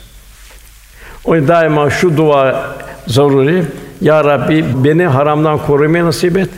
[1.25, 2.75] O yüzden daima şu dua
[3.07, 3.63] zaruri.
[4.01, 6.49] Ya Rabbi beni haramdan korumayı nasip et.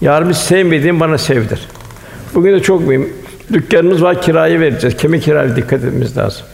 [0.00, 1.68] Ya Rabbi sevmediğin bana sevdir.
[2.34, 3.12] Bugün de çok mühim.
[3.52, 4.96] Dükkanımız var, kirayı vereceğiz.
[4.96, 6.46] Kime kiraya dikkat etmemiz lazım.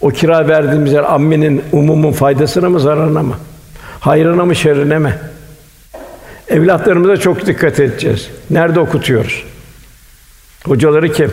[0.00, 3.36] O kira verdiğimiz yer amminin, umumun faydasına mı, zararına mı?
[4.00, 5.14] Hayrına mı, şerrine mi?
[6.48, 8.30] Evlatlarımıza çok dikkat edeceğiz.
[8.50, 9.44] Nerede okutuyoruz?
[10.64, 11.32] Hocaları kim?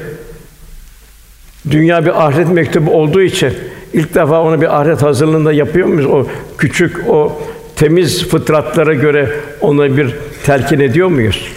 [1.71, 3.53] Dünya bir ahiret mektubu olduğu için
[3.93, 6.05] ilk defa onu bir ahiret hazırlığında yapıyor muyuz?
[6.05, 7.41] O küçük, o
[7.75, 9.29] temiz fıtratlara göre
[9.61, 10.15] ona bir
[10.45, 11.51] telkin ediyor muyuz?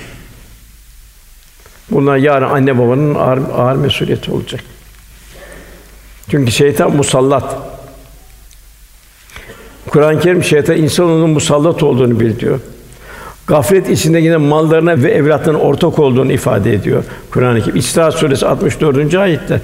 [1.91, 4.65] Bunlar yarın anne babanın ağır, ağır mesuliyeti olacak.
[6.31, 7.57] Çünkü şeytan musallat.
[9.89, 12.61] Kur'an-ı Kerim şeytan insanoğlunun musallat olduğunu bildiriyor.
[13.47, 17.77] Gaflet içinde yine mallarına ve evlatlarına ortak olduğunu ifade ediyor Kur'an-ı Kerim.
[17.77, 19.15] İsra suresi 64.
[19.15, 19.61] ayette.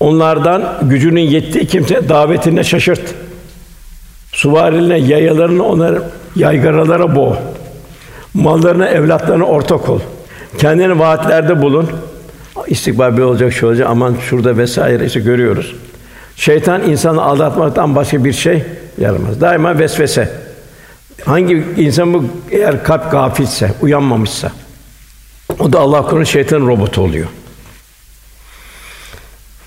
[0.00, 3.14] Onlardan gücünün yettiği kimse davetine şaşırt.
[4.32, 6.02] Suvarilerine, yayalarını onları
[6.36, 7.36] yaygaralara boğ.
[8.34, 10.00] Mallarına, evlatlarına ortak ol.
[10.58, 11.90] Kendine vaatlerde bulun.
[12.66, 15.74] İstikbal bir olacak, şu olacak, aman şurada vesaire işte görüyoruz.
[16.36, 18.62] Şeytan insanı aldatmaktan başka bir şey
[18.98, 19.40] yaramaz.
[19.40, 20.32] Daima vesvese.
[21.24, 24.52] Hangi insan bu eğer kalp gafilse, uyanmamışsa
[25.58, 27.26] o da Allah korusun şeytanın robotu oluyor.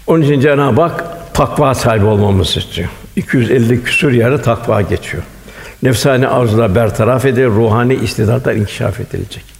[0.08, 2.90] Onun için Cenab-ı Hak takva sahibi olmamızı istiyor.
[3.16, 5.24] 250 küsur yerde takva geçiyor.
[5.84, 9.57] Nefsani arzular bertaraf edilir, ruhani istidatlar inkişaf edilecek.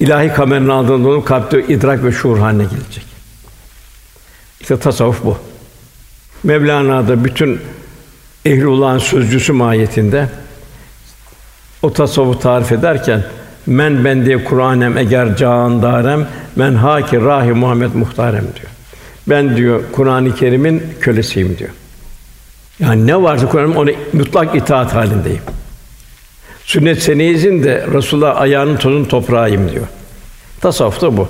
[0.00, 3.04] İlahi kameranın aldığında onun kalpte idrak ve şuur haline gelecek.
[4.60, 5.38] İşte tasavvuf bu.
[6.44, 7.60] Mevlana da bütün
[8.44, 10.28] ehlullah'ın sözcüsü mahiyetinde
[11.82, 13.24] o tasavvufu tarif ederken
[13.66, 18.70] men ben diye Kur'anem eğer can darem men haki rahi Muhammed muhtarem diyor.
[19.28, 21.70] Ben diyor Kur'an-ı Kerim'in kölesiyim diyor.
[22.78, 25.42] Yani ne varsa Kur'an'ın ona mutlak itaat halindeyim.
[26.64, 29.86] Sünnet seneyizin de Resulullah ayağının tozun toprağıyım diyor.
[30.60, 31.28] Tasavvuf da bu.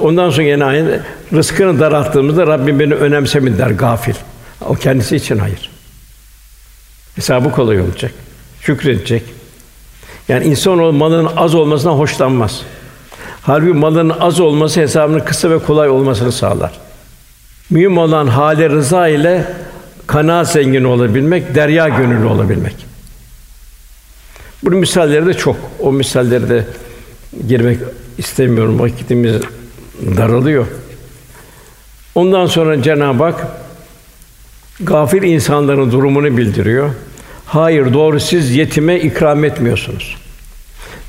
[0.00, 1.00] Ondan sonra yine ayet
[1.32, 4.14] rızkını daralttığımızda Rabbim beni önemsemedi der gafil.
[4.60, 5.70] O kendisi için hayır.
[7.16, 8.12] Hesabı kolay olacak.
[8.60, 9.22] Şükredecek.
[10.28, 12.62] Yani insan o malının az olmasına hoşlanmaz.
[13.42, 16.72] Halbuki malının az olması hesabının kısa ve kolay olmasını sağlar.
[17.70, 19.44] Mühim olan hale rıza ile
[20.06, 22.91] kanaat zengin olabilmek, derya gönüllü olabilmek.
[24.62, 25.56] Bunun misalleri de çok.
[25.80, 26.64] O misalleri de
[27.48, 27.78] girmek
[28.18, 28.78] istemiyorum.
[28.78, 29.36] Vakitimiz
[30.16, 30.66] daralıyor.
[32.14, 33.46] Ondan sonra Cenab-ı Hak
[34.80, 36.90] gafil insanların durumunu bildiriyor.
[37.46, 40.16] Hayır, doğru siz yetime ikram etmiyorsunuz.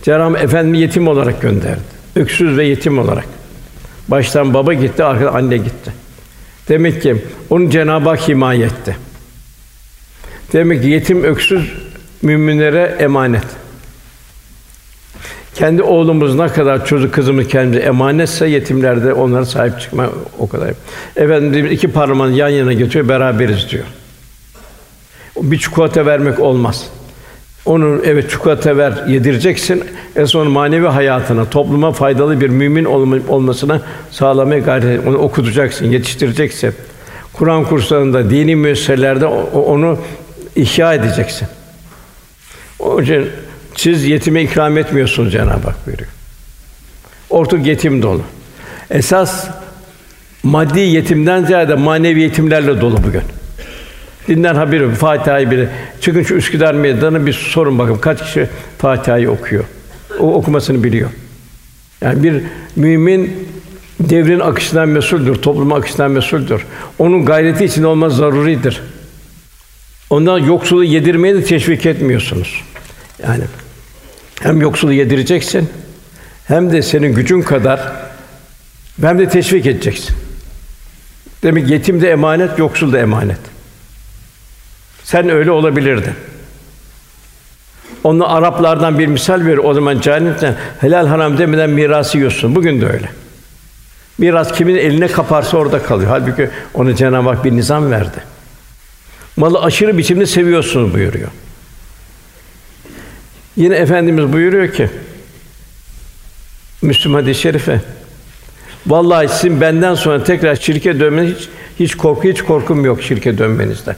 [0.03, 1.81] Cenab-ı Efendi yetim olarak gönderdi.
[2.15, 3.25] Öksüz ve yetim olarak.
[4.07, 5.93] Baştan baba gitti, arkadan anne gitti.
[6.69, 7.15] Demek ki
[7.49, 8.97] onu Cenab-ı Hak himaye etti.
[10.53, 11.71] Demek ki yetim öksüz
[12.23, 13.45] müminlere emanet.
[15.55, 20.09] Kendi oğlumuz ne kadar çocuk kızımız kendimize emanetse yetimlerde onlara sahip çıkma
[20.39, 20.71] o kadar.
[21.15, 23.83] Efendimiz iki parmağını yan yana getiriyor beraberiz diyor.
[25.41, 26.87] Bir çikolata vermek olmaz.
[27.65, 29.83] Onu evet çikolata ver yedireceksin.
[30.15, 36.73] En son manevi hayatına, topluma faydalı bir mümin olma, olmasına sağlamaya gayret onu okutacaksın, yetiştireceksin.
[37.33, 39.97] Kur'an kurslarında, dini müesseselerde onu
[40.55, 41.47] ihya edeceksin.
[42.83, 43.25] O yüzden
[43.75, 46.09] siz yetime ikram etmiyorsunuz Cenab-ı Hak buyuruyor.
[47.29, 48.21] Ortak yetim dolu.
[48.89, 49.47] Esas
[50.43, 53.21] maddi yetimden ziyade manevi yetimlerle dolu bugün.
[54.27, 55.69] Dinden haberi Fatiha'yı bile
[56.01, 59.63] çıkın şu Üsküdar meydanı bir sorun bakın kaç kişi Fatiha'yı okuyor.
[60.19, 61.09] O okumasını biliyor.
[62.01, 62.43] Yani bir
[62.75, 63.47] mümin
[63.99, 66.65] devrin akışından mesuldür, toplumun akışından mesuldür.
[66.99, 68.81] Onun gayreti için olmaz zaruridir.
[70.09, 72.63] Ondan yoksulu yedirmeye de teşvik etmiyorsunuz.
[73.23, 73.43] Yani
[74.41, 75.69] hem yoksulu yedireceksin,
[76.47, 77.93] hem de senin gücün kadar
[79.01, 80.15] hem de teşvik edeceksin.
[81.43, 83.39] Demek yetim de emanet, yoksul da emanet.
[85.03, 86.13] Sen öyle olabilirdin.
[88.03, 89.57] Onu Araplardan bir misal ver.
[89.57, 92.55] O zaman cennetten helal haram demeden mirası yiyorsun.
[92.55, 93.09] Bugün de öyle.
[94.17, 96.09] Miras kimin eline kaparsa orada kalıyor.
[96.09, 98.17] Halbuki onu Cenab-ı Hak bir nizam verdi.
[99.37, 101.29] Malı aşırı biçimde seviyorsunuz buyuruyor.
[103.55, 104.89] Yine efendimiz buyuruyor ki
[106.81, 107.81] Müslüm hadis-i şerife
[108.87, 111.49] Vallahi sizin benden sonra tekrar şirke dönmeniz hiç,
[111.79, 113.95] hiç korku hiç korkum yok şirke dönmenizden.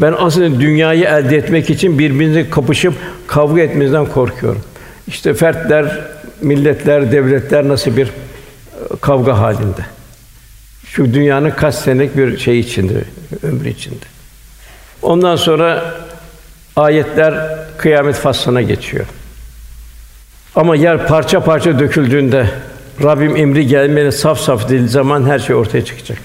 [0.00, 2.94] Ben aslında dünyayı elde etmek için birbirinizle kapışıp
[3.26, 4.62] kavga etmenizden korkuyorum.
[5.06, 6.00] İşte fertler,
[6.40, 8.10] milletler, devletler nasıl bir e,
[9.00, 9.86] kavga halinde.
[10.86, 13.04] Şu dünyanın kaç senelik bir şey içinde,
[13.42, 14.04] ömrü içinde.
[15.02, 15.94] Ondan sonra
[16.76, 19.06] ayetler kıyamet faslına geçiyor.
[20.54, 22.46] Ama yer parça parça döküldüğünde
[23.02, 26.18] Rabbim emri gelmeli saf saf dil zaman her şey ortaya çıkacak.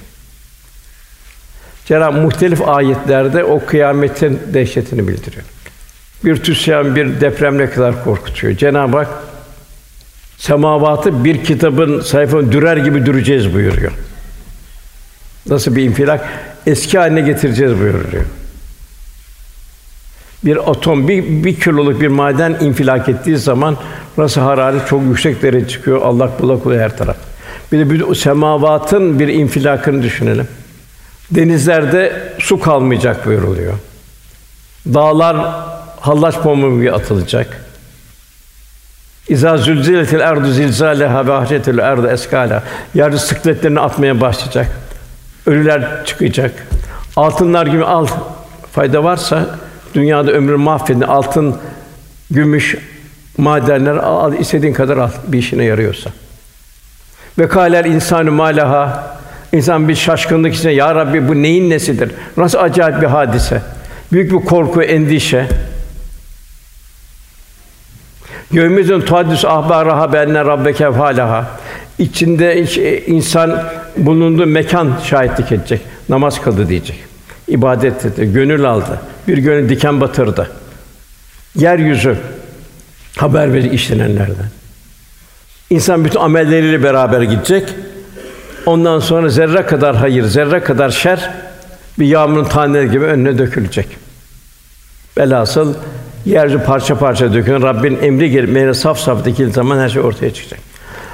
[1.86, 5.44] Cenab-ı muhtelif ayetlerde o kıyametin dehşetini bildiriyor.
[6.26, 8.58] Bir tüsyan, bir deprem ne kadar korkutuyor.
[8.58, 9.08] Cenab-ı Hak
[10.38, 13.92] semavatı bir kitabın sayfasını dürer gibi düreceğiz buyuruyor.
[15.50, 16.30] Nasıl bir infilak?
[16.68, 18.26] Eski haline getireceğiz buyuruyor.
[20.46, 23.78] Bir atom, bir, bir kiloluk bir maden infilak ettiği zaman
[24.18, 27.18] nasıl hararet çok yüksek derece çıkıyor, allak bullak oluyor her taraf.
[27.72, 30.48] Bir de bir semavatın bir infilakını düşünelim.
[31.32, 33.74] Denizlerde su kalmayacak buyuruluyor.
[34.94, 35.38] Dağlar
[36.00, 37.68] hallaç pamuğu gibi atılacak.
[39.30, 42.64] İza zülziletil erdu zilzaleha ve ahretil erdu eskala.
[42.94, 44.68] Yer sıkletlerini atmaya başlayacak.
[45.46, 46.68] Ölüler çıkacak.
[47.16, 48.08] Altınlar gibi al
[48.72, 49.60] fayda varsa
[49.94, 51.56] dünyada ömrü mahvedin altın,
[52.32, 52.78] gümüş,
[53.38, 56.10] madenler al, istediğin kadar al bir işine yarıyorsa.
[57.40, 59.18] Ve kâler insanı malaha
[59.54, 62.12] İnsan bir şaşkınlık içinde ya Rabbi bu neyin nesidir?
[62.38, 63.62] Nasıl acayip bir hadise?
[64.12, 65.48] Büyük bir korku, endişe.
[68.52, 71.46] Yevmizün tuhaddis ahbaraha benne rabbeke halaha.
[72.00, 72.66] İçinde
[73.08, 73.64] insan
[73.98, 75.82] bulunduğu mekan şahitlik edecek.
[76.10, 77.04] Namaz kıldı diyecek.
[77.48, 79.00] İbadet etti, gönül aldı.
[79.28, 80.52] Bir gönül diken batırdı.
[81.56, 82.18] Yeryüzü
[83.18, 84.50] haber verir işlenenlerden.
[85.70, 87.70] İnsan bütün amelleriyle beraber gidecek.
[88.66, 91.30] Ondan sonra zerre kadar hayır, zerre kadar şer
[92.00, 93.88] bir yağmurun taneleri gibi önüne dökülecek.
[95.18, 95.74] Velhasıl
[96.26, 97.62] yeryüzü parça parça dökülür.
[97.62, 100.60] Rabbin emri gelip meyre saf saf dikildiği zaman her şey ortaya çıkacak.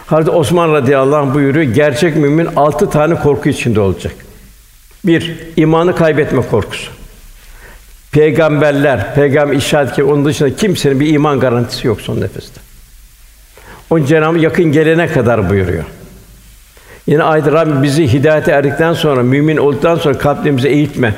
[0.06, 4.14] Hazreti Osman radıyallahu anh buyuruyor, gerçek mümin altı tane korku içinde olacak.
[5.06, 6.92] Bir, imanı kaybetme korkusu.
[8.14, 12.62] Peygamberler, peygamber işaret ki onun dışında kimsenin bir iman garantisi yok son nefeste.
[13.90, 15.84] O Cenab-ı yakın gelene kadar buyuruyor.
[17.08, 21.16] Yine ayet Rabbim bizi hidayete erdikten sonra, mümin olduktan sonra kalplerimizi eğitme.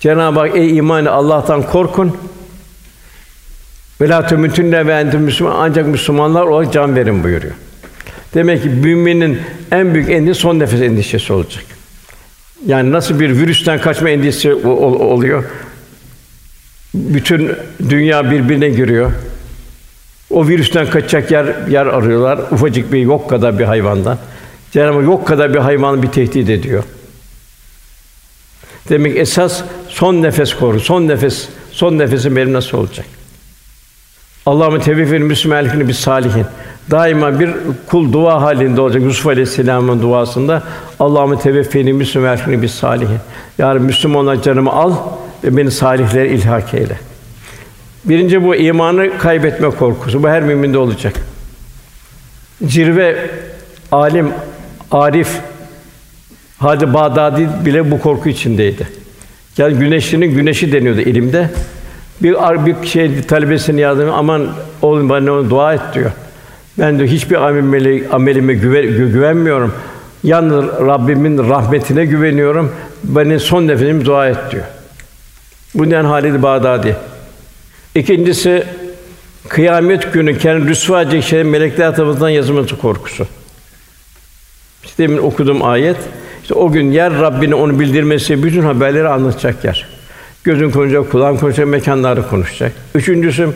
[0.00, 2.16] Cenab-ı Hak ey imanı Allah'tan korkun.
[4.00, 7.54] Ve la tümütünne ve Müslüman ancak Müslümanlar olarak can verin buyuruyor.
[8.34, 9.40] Demek ki müminin
[9.70, 11.64] en büyük endişesi son nefes endişesi olacak.
[12.66, 15.44] Yani nasıl bir virüsten kaçma endişesi oluyor?
[16.94, 17.52] Bütün
[17.88, 19.12] dünya birbirine giriyor.
[20.30, 22.38] O virüsten kaçacak yer yer arıyorlar.
[22.50, 24.18] Ufacık bir yok kadar bir hayvandan.
[24.72, 26.84] Cenab-ı yok kadar bir hayvanı bir tehdit ediyor.
[28.88, 30.80] Demek esas son nefes koru.
[30.80, 33.06] Son nefes, son nefesim benim nasıl olacak?
[34.46, 36.46] Allah'ım tevfik Müslümanlıkını bir salihin.
[36.90, 37.50] Daima bir
[37.86, 39.02] kul dua halinde olacak.
[39.02, 40.62] Yusuf Aleyhisselam'ın duasında
[41.00, 43.18] Allah'ım tevfik Müslümanlıkını bir salihin.
[43.58, 44.94] Yani Müslümanlar canımı al
[45.44, 46.98] ve beni salihlere ilhak eyle.
[48.04, 50.22] Birinci bu imanı kaybetme korkusu.
[50.22, 51.14] Bu her müminde olacak.
[52.66, 53.30] Cirve
[53.92, 54.32] alim,
[54.90, 55.40] arif
[56.62, 58.88] Hadi Bağdadi bile bu korku içindeydi.
[59.58, 61.50] Yani güneşinin güneşi deniyordu ilimde.
[62.22, 64.10] Bir bir şey talebesini yazdım.
[64.12, 64.48] Aman
[64.82, 66.10] oğlum bana dua et diyor.
[66.78, 69.74] Ben de hiçbir amelime, amelime güve, güvenmiyorum.
[70.24, 72.72] Yalnız Rabbimin rahmetine güveniyorum.
[73.04, 74.64] Beni son nefesim dua et diyor.
[75.74, 76.96] Bu den Halid Bağdadi.
[77.94, 78.64] İkincisi
[79.48, 83.26] kıyamet günü kendi rüsva edecek şeyin melekler tarafından yazılması korkusu.
[84.84, 85.96] İşte demin okuduğum ayet
[86.42, 89.88] işte o gün yer Rabbini onu bildirmesi bütün haberleri anlatacak yer.
[90.44, 92.72] Gözün konuşacak, kulağın konuşacak, mekanları konuşacak.
[92.94, 93.48] Üçüncüsü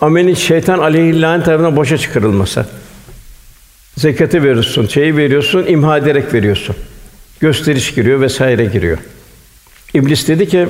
[0.00, 2.66] amelin şeytan aleyhillâhin tarafından boşa çıkarılması.
[3.96, 6.76] Zekatı veriyorsun, şeyi veriyorsun, imha ederek veriyorsun.
[7.40, 8.98] Gösteriş giriyor vesaire giriyor.
[9.94, 10.68] İblis dedi ki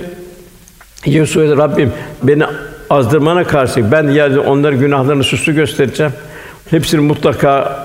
[1.07, 2.45] Yusuf Rabbim beni
[2.91, 6.13] azdırmana karşı ben yerde onların günahlarını süslü göstereceğim.
[6.71, 7.85] Hepsini mutlaka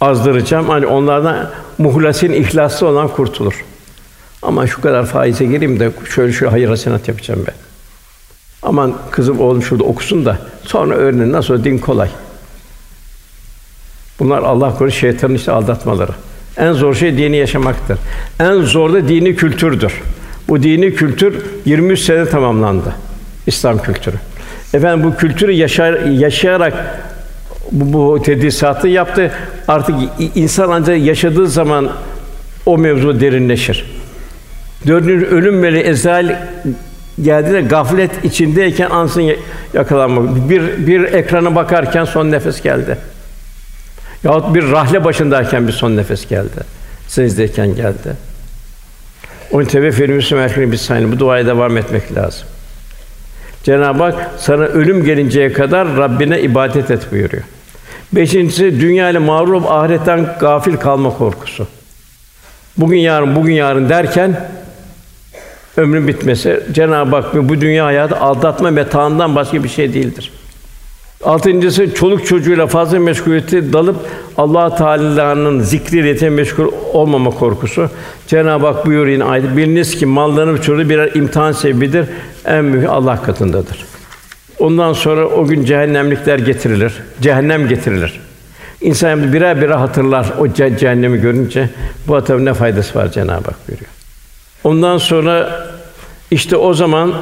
[0.00, 0.68] azdıracağım.
[0.68, 3.64] Hani onlardan muhlasin ihlaslı olan kurtulur.
[4.42, 7.69] Ama şu kadar faize gireyim de şöyle şu hayır hasenat yapacağım ben.
[8.62, 12.08] Aman kızım oğlum şurada okusun da sonra öğrenin nasıl din kolay.
[14.18, 16.12] Bunlar Allah korusun şeytanın işte aldatmaları.
[16.56, 17.98] En zor şey dini yaşamaktır.
[18.40, 19.92] En zor da dini kültürdür.
[20.48, 22.94] Bu dini kültür 23 sene tamamlandı.
[23.46, 24.16] İslam kültürü.
[24.74, 27.02] Efendim bu kültürü yaşar, yaşayarak
[27.72, 29.32] bu, bu tedrisatı yaptı.
[29.68, 29.94] Artık
[30.34, 31.90] insan ancak yaşadığı zaman
[32.66, 33.84] o mevzu derinleşir.
[34.86, 36.30] Dördüncü ölüm meleği Ezrail
[37.22, 39.32] geldi de gaflet içindeyken ansın
[39.74, 40.50] yakalanmak.
[40.50, 42.98] Bir bir ekrana bakarken son nefes geldi.
[44.24, 46.60] Yahut bir rahle başındayken bir son nefes geldi.
[47.08, 48.16] Secdeyken geldi.
[49.52, 52.48] Onun teveffül Müslüman bir sayın bu duaya devam etmek lazım.
[53.62, 57.42] Cenab-ı Hak sana ölüm gelinceye kadar Rabbine ibadet et buyuruyor.
[58.12, 61.66] Beşincisi dünya ile mağrur ahiretten gafil kalma korkusu.
[62.76, 64.50] Bugün yarın bugün yarın derken
[65.76, 70.32] ömrün bitmesi Cenab-ı Hak bu dünya hayatı aldatma metağından başka bir şey değildir.
[71.24, 73.96] Altıncısı çoluk çocuğuyla fazla meşguliyeti dalıp
[74.36, 77.90] Allah Teala'nın zikriyle meşgul olmama korkusu.
[78.26, 79.56] Cenab-ı Hak buyuruyor yine ayet.
[79.56, 82.06] Biliniz ki malların çocuğu birer imtihan sebebidir.
[82.44, 83.84] En mühim Allah katındadır.
[84.58, 86.92] Ondan sonra o gün cehennemlikler getirilir.
[87.20, 88.20] Cehennem getirilir.
[88.80, 91.70] İnsan birer birer hatırlar o ce- cehennemi görünce.
[92.08, 93.90] Bu tabii ne faydası var Cenab-ı Hak buyuruyor.
[94.64, 95.66] Ondan sonra
[96.30, 97.14] işte o zaman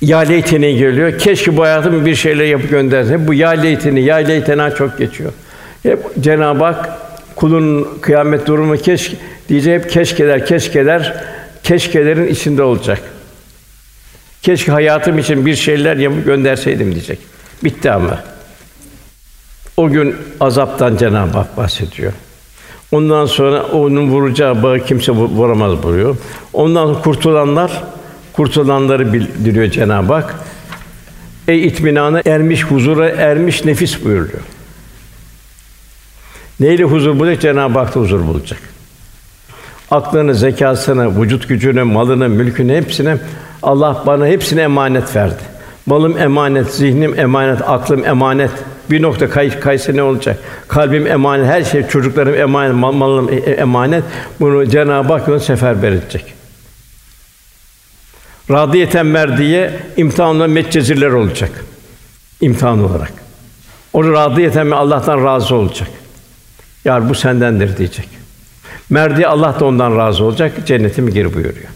[0.00, 1.18] ya leyteni geliyor.
[1.18, 3.26] Keşke bu hayatımı bir şeyler yapıp gönderse.
[3.26, 5.32] Bu ya leyteni, ya leytena çok geçiyor.
[5.82, 6.98] Hep Cenab-ı Hak
[7.36, 9.16] kulun kıyamet durumu keşke
[9.48, 11.24] diyecek hep keşkeler, keşkeler,
[11.62, 13.00] keşkelerin içinde olacak.
[14.42, 17.18] Keşke hayatım için bir şeyler yapıp gönderseydim diyecek.
[17.64, 18.22] Bitti ama.
[19.76, 22.12] O gün azaptan Cenab-ı Hak bahsediyor.
[22.92, 26.16] Ondan sonra onun vuracağı bağı kimse vu- vuramaz buyuruyor.
[26.52, 27.82] Ondan sonra kurtulanlar,
[28.32, 30.34] kurtulanları bildiriyor Cenab-ı Hak.
[31.48, 34.40] Ey itminana ermiş, huzura ermiş nefis buyuruyor.
[36.60, 37.40] Neyle huzur bulacak?
[37.40, 38.58] Cenab-ı Hak'ta huzur bulacak.
[39.90, 43.18] Aklını, zekasını, vücut gücünü, malını, mülkünü hepsine
[43.62, 45.42] Allah bana hepsine emanet verdi.
[45.86, 48.50] Malım emanet, zihnim emanet, aklım emanet.
[48.90, 50.38] Bir nokta kay kaysa ne olacak?
[50.68, 54.04] Kalbim emanet, her şey çocuklarım emanet, mal, malım e- emanet.
[54.40, 56.34] Bunu Cenab-ı Hak onu seferber edecek.
[58.50, 61.50] Radiyeten merdiye imtihanla metcezirler olacak.
[62.40, 63.12] İmtihan olarak.
[63.92, 65.88] O radiyeten Allah'tan razı olacak.
[66.84, 68.08] Yar bu sendendir diyecek.
[68.90, 71.68] Merdi Allah da ondan razı olacak, cennetime gir buyuruyor.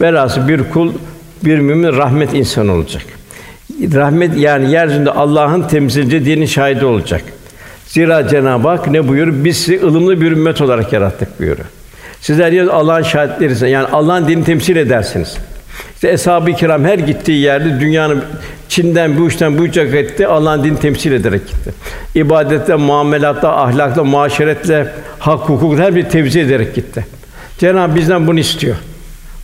[0.00, 0.92] Velhâsıl bir kul,
[1.44, 3.02] bir mümin rahmet insanı olacak.
[3.80, 7.22] Rahmet yani yeryüzünde Allah'ın temsilci dinin şahidi olacak.
[7.86, 9.44] Zira Cenab-ı Hak ne buyuruyor?
[9.44, 11.68] Biz sizi ılımlı bir ümmet olarak yarattık buyuruyor.
[12.20, 13.72] Sizler ya Allah'ın şahitlerisiniz.
[13.72, 15.36] Yani Allah'ın dinini temsil edersiniz.
[15.94, 18.24] İşte eshab-ı kiram her gittiği yerde dünyanın
[18.68, 20.26] Çin'den bu uçtan bu uca gitti.
[20.26, 21.74] Allah'ın dinini temsil ederek gitti.
[22.14, 24.86] İbadette, muamelatta, ahlakta, muaşeretle,
[25.18, 27.06] hak, hukuk her bir tevzi ederek gitti.
[27.58, 28.76] Cenab-ı bizden bunu istiyor.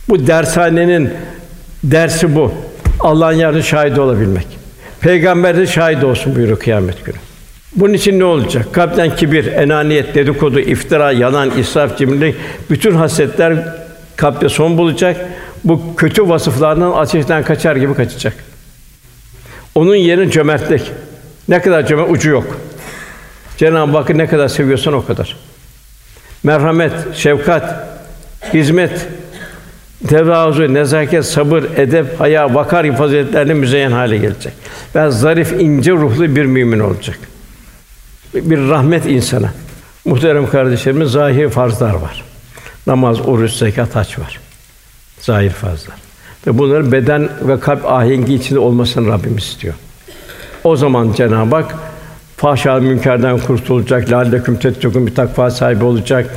[0.09, 1.09] Bu dershanenin
[1.83, 2.51] dersi bu.
[3.03, 4.47] Allah'ın yardımı şahit olabilmek.
[5.01, 7.17] Peygamber de şahit olsun buyuruyor kıyamet günü.
[7.75, 8.73] Bunun için ne olacak?
[8.73, 12.35] Kalpten kibir, enaniyet, dedikodu, iftira, yalan, israf, cimrilik,
[12.69, 13.75] bütün hasletler
[14.15, 15.17] kalpte son bulacak.
[15.63, 18.33] Bu kötü vasıflardan ateşten kaçar gibi kaçacak.
[19.75, 20.91] Onun yerine cömertlik.
[21.49, 22.57] Ne kadar cömert ucu yok.
[23.57, 25.37] Cenab-ı Hakk'ı ne kadar seviyorsan o kadar.
[26.43, 27.87] Merhamet, şefkat,
[28.53, 29.07] hizmet,
[30.07, 34.53] tevazu, nezaket, sabır, edep, haya, vakar faziletlerle müzeyyen hale gelecek.
[34.95, 37.19] Ve zarif, ince ruhlu bir mümin olacak.
[38.33, 39.53] Bir rahmet insana.
[40.05, 42.23] Muhterem kardeşlerimiz zahir farzlar var.
[42.87, 44.39] Namaz, oruç, zekat, hac var.
[45.19, 45.95] Zahir farzlar.
[46.47, 49.73] Ve bunların beden ve kalp ahengi içinde olmasını Rabbimiz istiyor.
[50.63, 51.75] O zaman Cenab-ı Hak
[52.37, 56.29] fahşa münkerden kurtulacak, lâlleküm tettekûn bir takva sahibi olacak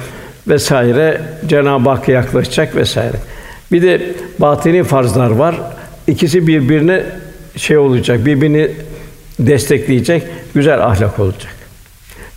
[0.49, 3.17] vesaire Cenab-ı Hakk'a yaklaşacak vesaire.
[3.73, 5.57] Bir de batini farzlar var.
[6.07, 7.03] İkisi birbirine
[7.57, 8.71] şey olacak, birbirini
[9.39, 10.23] destekleyecek,
[10.55, 11.55] güzel ahlak olacak.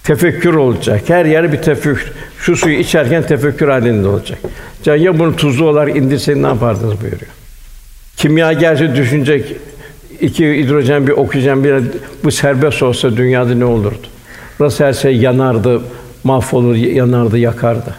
[0.03, 1.01] Tefekkür olacak.
[1.07, 2.11] Her yer bir tefekkür.
[2.39, 4.39] Şu suyu içerken tefekkür halinde olacak.
[4.83, 7.31] Can ya bunu tuzlu olarak indirseydi ne yapardınız buyuruyor.
[8.17, 9.55] Kimya gerçi düşünecek
[10.21, 11.83] iki hidrojen bir oksijen bir
[12.23, 14.07] bu serbest olsa dünyada ne olurdu?
[14.59, 15.81] Nasıl her şey yanardı,
[16.23, 17.95] mahvolur, yanardı, yakardı.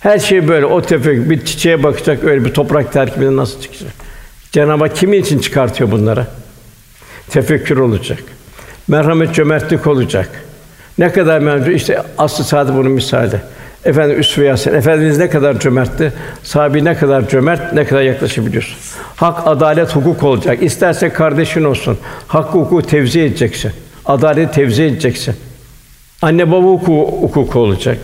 [0.00, 0.66] Her şey böyle.
[0.66, 3.92] O tefekkür bir çiçeğe bakacak öyle bir toprak terkibinde nasıl çıkacak?
[4.52, 6.26] Cenab-ı Hak kimin için çıkartıyor bunları?
[7.28, 8.18] Tefekkür olacak.
[8.88, 10.28] Merhamet, cömertlik olacak.
[10.98, 13.40] Ne kadar merhamet işte aslı saadet bunun misali.
[13.84, 14.74] Efendim üsve yasin.
[14.74, 16.12] Efendimiz ne kadar cömertti.
[16.42, 18.76] Sahabi ne kadar cömert, ne kadar yaklaşabiliyorsun.
[19.16, 20.62] Hak, adalet, hukuk olacak.
[20.62, 21.98] İsterse kardeşin olsun.
[22.28, 23.72] Hakkı, hukuku tevzi edeceksin.
[24.06, 25.34] Adaleti tevzi edeceksin.
[26.22, 27.98] Anne baba hukuku, hukuku olacak.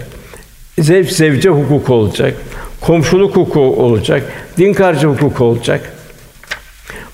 [0.79, 2.35] Zevç zevce hukuku olacak.
[2.81, 4.23] Komşuluk hukuku olacak.
[4.59, 5.93] Din karşı hukuku olacak.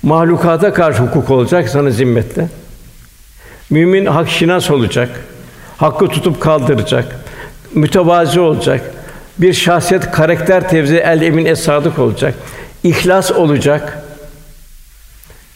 [0.03, 2.49] Mahlukata karşı hukuk olacak sana zimmette.
[3.71, 5.09] Mümin hak şinas olacak.
[5.77, 7.17] Hakkı tutup kaldıracak.
[7.75, 8.81] Mütevazi olacak.
[9.39, 12.35] Bir şahsiyet karakter tevzi el emin es sadık olacak.
[12.85, 14.03] İhlas olacak.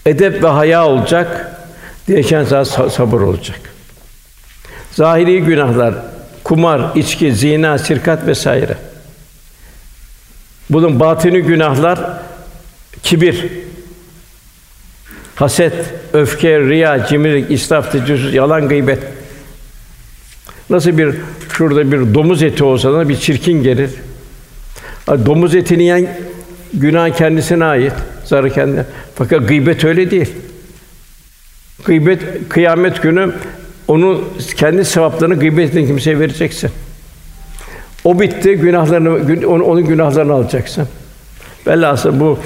[0.07, 1.53] Edep ve haya olacak.
[2.09, 2.45] Diyeken
[2.89, 3.61] sabır olacak.
[4.93, 5.95] Zahiri günahlar,
[6.47, 8.77] kumar, içki, zina, sirkat vesaire.
[10.71, 12.01] Bunun batini günahlar
[13.03, 13.47] kibir,
[15.35, 15.75] haset,
[16.13, 18.99] öfke, riya, cimrilik, israf, tecessüs, yalan, gıybet.
[20.71, 21.15] Nasıl bir
[21.53, 23.91] şurada bir domuz eti olsa da bir çirkin gelir.
[25.09, 26.21] Domuz etini yiyen
[26.75, 27.93] günah kendisine ait,
[28.25, 28.85] zarı kendine.
[29.15, 30.33] Fakat gıybet öyle değil.
[31.85, 33.33] Gıybet kıyamet günü
[33.89, 34.24] onun
[34.57, 36.70] kendi sevaplarını gıybet eden kimseye vereceksin.
[38.05, 40.89] O bitti, günahlarını onun, günahlarını alacaksın.
[41.66, 42.39] Velhasıl bu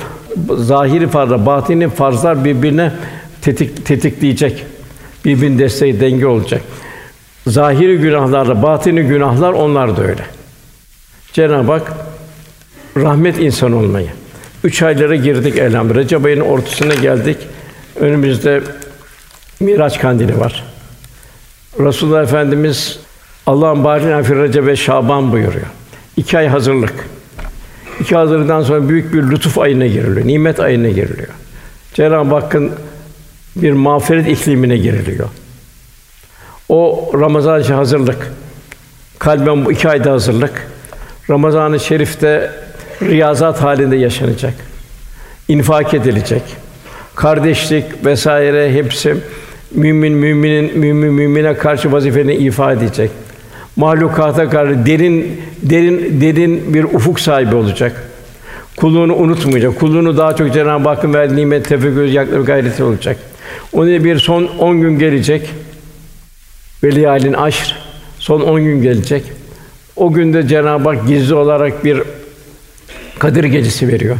[0.56, 2.92] zahiri farzlar, batini farzlar birbirine
[3.42, 4.66] tetik, tetikleyecek.
[5.24, 6.62] Birbirinin desteği, denge olacak.
[7.46, 10.22] Zahiri günahlarla batini günahlar onlar da öyle.
[11.32, 11.92] Cenab-ı Hak
[12.96, 14.08] rahmet insan olmayı.
[14.64, 16.00] Üç aylara girdik elhamdülillah.
[16.00, 17.36] Recep ayının ortasına geldik.
[18.00, 18.60] Önümüzde
[19.60, 20.69] Miraç kandili var.
[21.78, 22.98] Resulullah Efendimiz
[23.46, 25.66] Allah'ın bârin fi ve Şaban buyuruyor.
[26.16, 26.94] İki ay hazırlık.
[28.00, 30.26] İki hazırlıktan sonra büyük bir lütuf ayına giriliyor.
[30.26, 31.28] Nimet ayına giriliyor.
[31.94, 32.72] Cenab-ı Hakk'ın
[33.56, 35.28] bir mağfiret iklimine giriliyor.
[36.68, 38.32] O Ramazan için hazırlık.
[39.18, 40.66] Kalben bu iki ayda hazırlık.
[41.30, 42.50] Ramazan-ı Şerif'te
[43.02, 44.54] riyazat halinde yaşanacak.
[45.48, 46.42] İnfak edilecek.
[47.14, 49.16] Kardeşlik vesaire hepsi
[49.74, 53.10] mümin müminin mümin mümine karşı vazifelerini ifa edecek.
[53.76, 58.10] Mahlukata karşı derin derin derin bir ufuk sahibi olacak.
[58.76, 59.78] Kulluğunu unutmayacak.
[59.78, 63.16] Kulluğunu daha çok Cenab-ı Hakk'ın verdiği nimet tefekkür yaklaşık gayreti olacak.
[63.72, 65.50] Onun bir son 10 gün gelecek.
[66.84, 67.76] Veliyalin aşr
[68.18, 69.22] son 10 gün gelecek.
[69.96, 72.02] O günde Cenab-ı Hak gizli olarak bir
[73.18, 74.16] Kadir gecesi veriyor.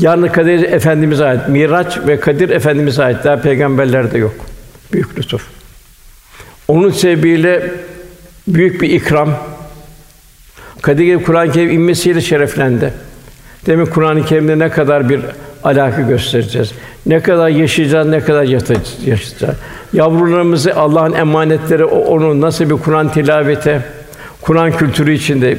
[0.00, 1.48] Yarın Kadir Efendimize ait.
[1.48, 3.24] Miraç ve Kadir Efendimize ait.
[3.24, 4.34] Daha peygamberlerde yok.
[4.92, 5.46] Büyük lütuf.
[6.68, 7.70] Onun sebebiyle
[8.48, 9.34] büyük bir ikram.
[10.82, 12.92] Kadir Kur'an-ı Kerim inmesiyle şereflendi.
[13.66, 15.20] Demek Kur'an-ı Kerim'de ne kadar bir
[15.64, 16.72] alaka göstereceğiz.
[17.06, 19.42] Ne kadar yaşayacağız, ne kadar yaşayacağız.
[19.92, 23.82] Yavrularımızı Allah'ın emanetleri onu nasıl bir Kur'an tilavete,
[24.40, 25.58] Kur'an kültürü içinde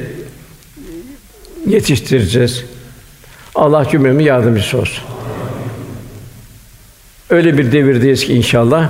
[1.66, 2.64] yetiştireceğiz.
[3.54, 5.04] Allah cümlemin yardımcısı olsun.
[7.30, 8.88] Öyle bir devirdeyiz ki inşallah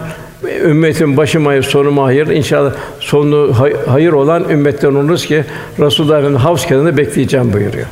[0.64, 2.26] ümmetin başı mahir, sonu mahir.
[2.26, 3.54] İnşallah sonu
[3.86, 5.44] hayır olan ümmetten oluruz ki
[5.78, 7.86] Resulullah Efendimiz havz kenarında bekleyeceğim buyuruyor.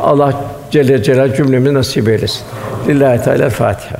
[0.00, 2.42] Allah Celle Celal cümlemizi nasip eylesin.
[2.88, 3.96] Lillahi Teala Fatiha.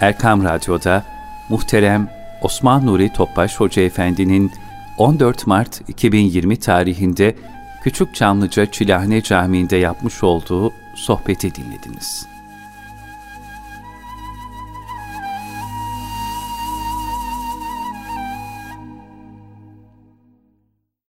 [0.00, 1.04] Erkam Radyo'da
[1.48, 4.52] muhterem Osman Nuri Topbaş Hoca Efendi'nin
[4.98, 7.36] 14 Mart 2020 tarihinde
[7.82, 12.31] Küçük Çamlıca Çilahane Camii'nde yapmış olduğu sohbeti dinlediniz.